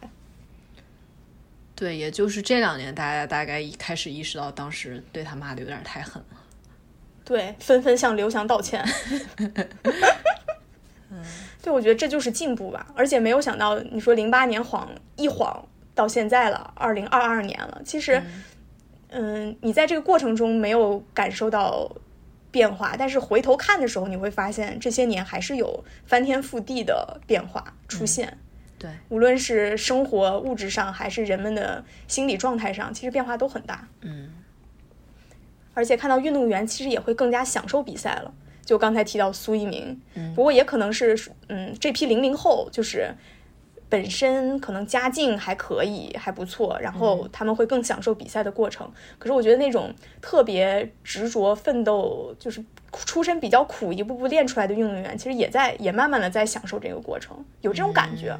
[1.75, 6.37] 对，也就是这两年，大家大概一开始意识到，当时对他骂的有点太狠了。
[7.23, 8.83] 对，纷纷向刘翔道歉。
[11.11, 11.23] 嗯，
[11.61, 12.87] 对，我觉得这就是进步吧。
[12.95, 17.79] 而且没有想到，你说零八年晃一晃到现在了，二零二二年了。
[17.85, 18.23] 其实，
[19.09, 21.91] 嗯，你在这个过程中没有感受到。
[22.57, 28.35] 变化，但是回头看的时候，你会发现这些年还是有翻天覆地的变化出现。
[28.79, 33.87] 对，无论是生活物质上，还是人们的心理状态上，其实变化都很大。
[34.01, 34.31] 嗯，
[35.75, 38.33] 而且看到运动员，其实也会更加享受比赛了。
[38.65, 41.15] 就刚才提到苏一鸣，嗯，不过也可能是，
[41.49, 43.13] 嗯，这批零零后就是。
[43.89, 48.91] 本身可能家境还可以，还不错，然后他们会更享受比赛的过程。
[49.17, 58.37] 可是我觉得那种特别执着奋斗，就是出身比较苦，一步步练出来的运动员，其实也在也慢慢的在享受这个过程，有这种感觉。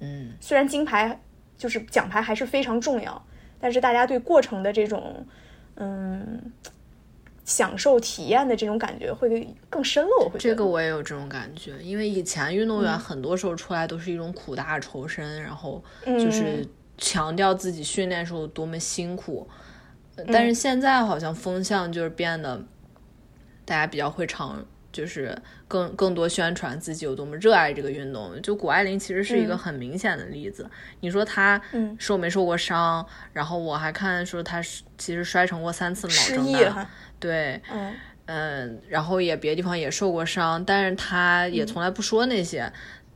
[0.00, 1.20] 嗯，虽然金牌
[1.56, 3.24] 就是奖牌还是非常重要，
[3.60, 5.26] 但是大家对过程的这种，
[5.76, 6.52] 嗯。
[7.44, 16.66] 享受体验的这种感觉会更深了，我会这个我也有这种感觉，因为以前运动员很多时候出来都是一种苦大仇深，然后就是
[16.98, 19.48] 强调自己训练时候多么辛苦，
[20.28, 22.62] 但是现在好像风向就是变得，
[23.64, 25.36] 大家比较会唱，就是
[25.66, 28.40] 更更多宣传自己有多么热爱这个运动。
[28.42, 30.68] 就谷爱凌其实是一个很明显的例子，
[31.00, 31.60] 你说她
[31.98, 33.04] 受没受过伤？
[33.32, 34.62] 然后我还看说她
[34.98, 36.86] 其实摔成过三次脑震荡。
[37.18, 37.94] 对，嗯
[38.26, 42.72] 嗯，然后也别的地方也受过伤，但是她也从来不说那些。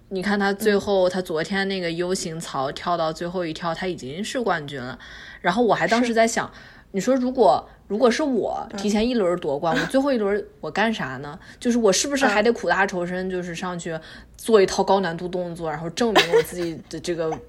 [0.09, 4.99] 你看她最后，她昨天那个 U 型槽跳到最后一跳，她已经是冠军了。
[5.41, 6.49] 然后我还当时在想，
[6.93, 11.39] 你说如果如果是我提前一轮夺冠， 我最后一轮我干啥呢？
[11.61, 13.99] 就是我是不是还得苦大仇深，就是上去
[14.37, 17.37] 做一套高难度动作，然后证明我自己的这个。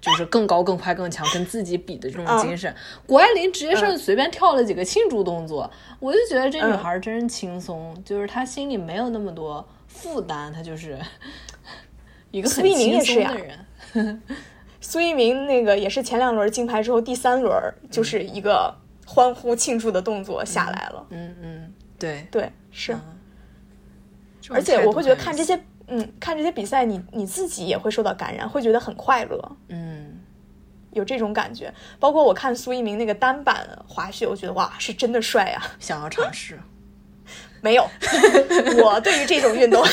[0.00, 2.74] 就是更高、更快、更强，跟自己比的这种精神。
[3.06, 10.98] 谷爱凌直接上去随便跳了几个庆祝动作，我就觉得这女孩真是轻松，就是她心里没有那么多负担，她就是
[12.32, 13.36] 一个很轻松的
[13.92, 14.22] 人。
[14.80, 17.54] 苏一鸣那个也是前两轮金牌之后第三轮
[17.90, 18.74] 就是一个
[19.12, 21.06] 欢呼庆祝的动作下来了。
[21.10, 22.96] 嗯嗯，对对，是。
[24.48, 30.20] 而且我会觉得看这些，嗯，看这些比赛，你你自己也会受到感染，会觉得很快乐，嗯
[30.92, 31.74] 有这种感觉。
[31.98, 35.62] 包括我看苏一鸣那个单板滑雪，我觉得哇，是真的帅啊！
[35.80, 36.60] 想要尝试，
[37.62, 37.86] 没有，
[38.82, 39.84] 我对于这种运动，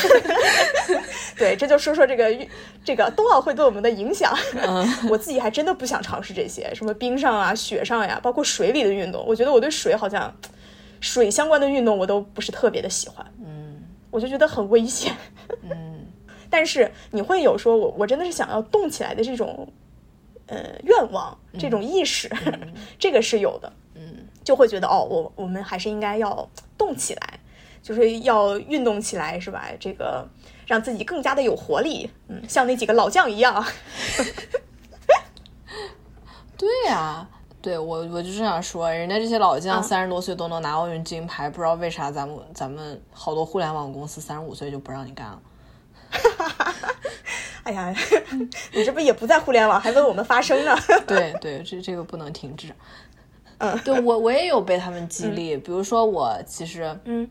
[1.36, 2.48] 对，这就说说这个运
[2.84, 4.34] 这个冬奥会对我们的影响。
[5.08, 9.24] 我自己还真的不想尝试这些，什么冰上啊、雪上呀，包括水里的运动。
[9.26, 10.34] 我觉得我对水好像
[11.00, 15.14] 水相关的运动我都不是特别的喜欢，嗯我就觉得很危险。
[15.62, 16.06] 嗯
[16.50, 19.70] 但是你会有说我我真的是想要动起来的这种
[20.46, 22.30] 呃愿望，这种意识，
[22.98, 23.70] 这个是有的。
[23.94, 26.48] 嗯就会觉得哦，我我们还是应该要
[26.78, 27.38] 动起来，
[27.82, 29.68] 就是要运动起来，是吧？
[29.78, 30.26] 这个
[30.66, 33.64] 让自己更加的有活力，嗯，像那几个老将一样。
[36.56, 37.28] 对呀、
[37.62, 45.40] 对我我就是想说，人家这些老将嗯三十多岁都能拿奥运金牌，不知道为啥咱们咱们好多互联网公司三十五岁就不让你干了。
[47.62, 47.94] 哎呀，
[48.72, 50.76] 你这不也不在互联网，还为我们发声呢？
[51.06, 52.74] 对对，这这个不能停止。
[53.58, 57.28] 嗯，对我我也有被他们激励，比如说我其实嗯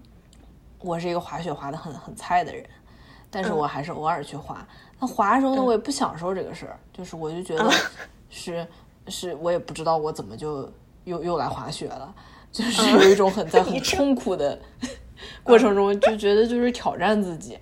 [0.79, 2.63] 我是一个滑雪滑的很很菜的人，
[3.29, 3.57] 但是嗯。
[3.57, 4.65] 我还是偶尔去滑。
[4.99, 7.71] 那滑的时候呢，我也不享受这个事儿，就是我就觉得嗯。
[8.29, 8.67] 是、
[9.07, 10.71] 是，我也不知道我怎么就
[11.05, 12.13] 又又来滑雪了，
[12.51, 12.99] 就是嗯。
[13.01, 14.59] 有一种很在很痛苦的
[15.43, 17.57] 过程中，就觉得就是挑战自己。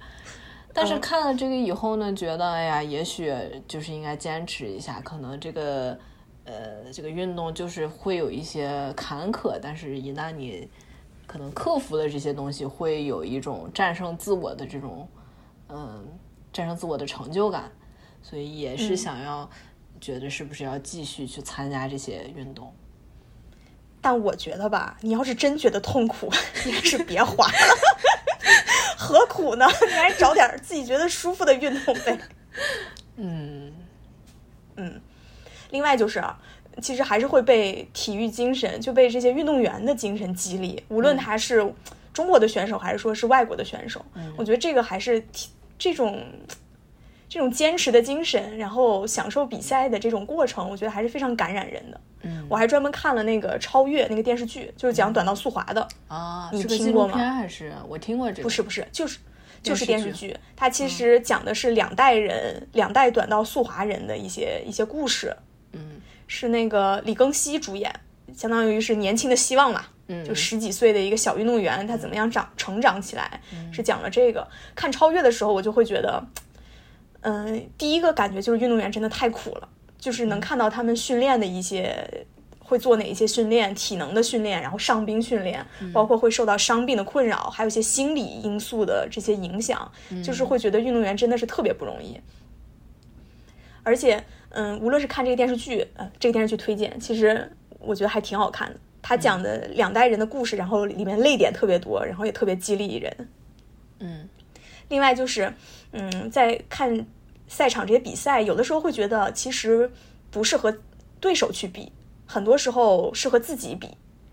[0.74, 1.00] 但是嗯。
[1.02, 3.34] 看了这个以后呢，觉得哎呀，也许
[3.68, 5.98] 就是应该坚持一下，可能这个
[6.46, 10.70] 呃这个运动就是会有一些坎坷，但是一旦你
[11.36, 15.06] 可能克服了这些东西，会有一种战胜自我的这种
[15.68, 16.08] 嗯
[16.54, 17.70] 战胜自我的成就感，
[18.24, 19.50] 所以也是想要
[20.00, 22.74] 觉得是不是要继续去参加这些运动。
[24.00, 26.32] 但我觉得吧，你要是真觉得痛苦，
[26.66, 27.54] 你还是别滑了，
[28.98, 29.66] 何苦呢？
[29.86, 32.18] 你还是找点自己觉得舒服的运动呗。
[33.18, 33.74] 嗯
[35.72, 36.40] 另外就是啊，
[36.82, 41.74] 其实还是会被体育精神，就被这些运动员的精神激励，无论他是
[42.14, 44.04] 中国的选手还是说是外国的选手，
[44.38, 46.24] 我觉得这个还是挺这种
[47.28, 52.02] 这种坚持的精神，然后享受比赛的这种过程，我觉得还是非常感染人的。
[52.22, 52.46] 嗯。
[52.50, 57.16] 我还专门看了那个《超越》那个电视剧，就是讲短道速滑的，啊，你听过吗？
[57.16, 57.74] 片还是？
[57.88, 58.44] 我听过这个？
[58.44, 59.20] 不是不是，就是
[59.64, 65.36] 就是电视剧电视剧，它其实讲的是两代人、两代短道速滑人的一些一些故事。
[66.26, 67.94] 嗯是那个李庚希主演，
[68.34, 74.48] 相当于是年轻的希望嘛，嗯，就十几岁的一个小运动员，他怎么样长成长起来，嗯是讲了这个。
[74.76, 76.24] 看超越的时候，我就会觉得，
[77.22, 79.70] 嗯、第一个感觉就是运动员真的太苦了，
[80.00, 82.26] 就是嗯能看到他们训练的一些。
[82.68, 92.20] 会做哪一些训练，体能的训练，然后上冰训练，嗯包括会受到伤病的困扰，还有一些心理因素的这些影响，嗯就是会觉得运动员真的是特别不容易。
[93.84, 94.26] 而且，
[94.56, 98.80] 嗯，无论是看这个电视剧，呃，这个电视剧推荐，其实我觉得还挺好看的。
[99.02, 103.30] 他讲的两代人的故事，然后里面泪点特别多，然后也特别激励人。
[104.00, 104.28] 嗯
[104.90, 105.54] 另外就是，
[105.92, 107.06] 嗯，在看
[107.48, 109.92] 赛场这些比赛，有的时候会觉得其实
[110.32, 110.76] 不是和
[111.20, 111.92] 对手去比，
[112.26, 113.90] 很多时候是和自己比，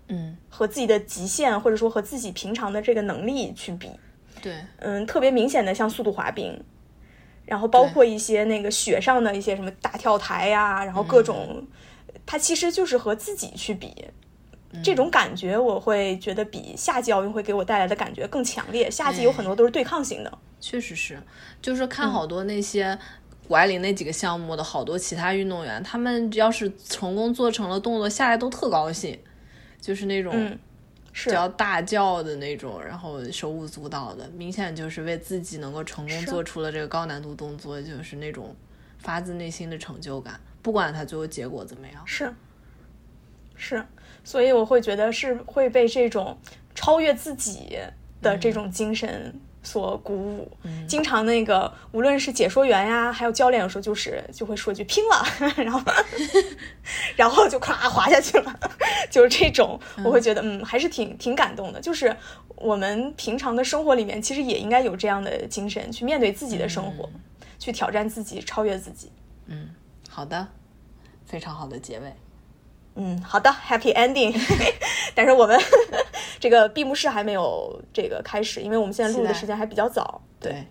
[0.07, 3.89] 嗯，和自己的极限或者说和自己平常的这个能力去比。
[4.41, 6.59] 对，嗯，特别明显的像速度滑冰，
[7.45, 11.65] 然后包括一些那个雪上的一些什么大跳台呀、然后各种，
[12.25, 13.93] 它其实就是和自己去比。
[14.83, 18.89] 这种感觉我会觉得比夏季奥运会给我带来的感觉更强烈。
[18.89, 21.21] 夏季有很多都是对抗型的，确实是，
[21.61, 22.97] 就是嗯看好多那些
[23.47, 29.15] 谷爱凌那几个项目的好多其他运动员，他们要是成功做成了动作，下来都特高兴，
[29.79, 30.57] 就是那种
[31.13, 38.55] 嗯，是叫大叫的那种，然后手舞足蹈的，明显就是为自己能够成功做出了这个高难度动作，就是那种
[38.97, 42.01] 发自内心的成就感，不管他最后结果怎么样。
[42.05, 42.33] 是。
[43.55, 43.85] 是，
[44.23, 46.35] 所以我会觉得是会被这种
[46.73, 47.77] 超越自己
[48.21, 49.33] 的这种精神
[49.63, 50.51] 所鼓舞。
[50.87, 55.25] 经常那个无论是解说员呀，还有教练，有时候就是就会说句拼了，
[55.63, 55.81] 然后
[57.15, 58.59] 然后就咵滑下去了，
[59.09, 61.81] 就是这种，我会觉得嗯还是挺挺感动的。
[61.81, 62.15] 就是
[62.55, 67.09] 我们平常的生活里面，其实也应该有这样的精神去面对自己的生活，
[67.57, 69.11] 去挑战自己，超越自己。
[69.47, 69.69] 嗯
[70.09, 70.47] 好的，
[71.25, 72.13] 非常好的结尾。
[72.95, 74.39] 嗯，好的，Happy Ending。
[75.15, 75.59] 但是我们
[76.43, 80.67] 这个闭幕式还没有这个开始，因为我们现在录的时间还比较早，对，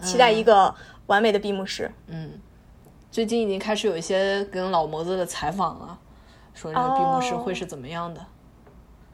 [0.00, 0.72] 期待一个
[1.06, 1.90] 完美的闭幕式。
[2.06, 2.38] 嗯，
[3.10, 5.98] 最近已经开始有一些跟老模子的采访了，
[6.54, 8.24] 说这个闭幕式会是怎么样的。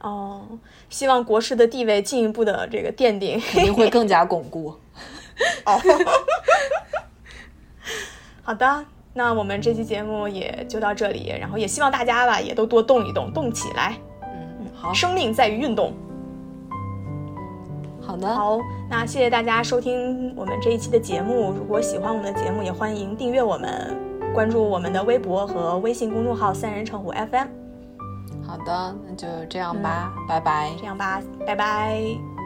[0.01, 0.45] 哦，
[0.91, 4.79] 希望国师的地位进一步的这个奠定，肯定会更加巩固。
[5.65, 5.81] 哦，
[8.45, 13.97] 好的，那我们这期节目也就到这里，然后也希望大家吧，也都多动一动，动起来。
[14.93, 15.93] 生命在于运动。
[18.01, 18.59] 好的，好，
[18.89, 21.51] 那谢谢大家收听我们这一期的节目。
[21.51, 23.95] 如果喜欢我们的节目，也欢迎订阅我们，
[24.33, 27.47] 关注我们的微博和微信公众号“三人成虎 FM”。
[28.45, 30.71] 好的，那就这样吧，拜拜。
[30.77, 32.36] 这样吧，拜拜。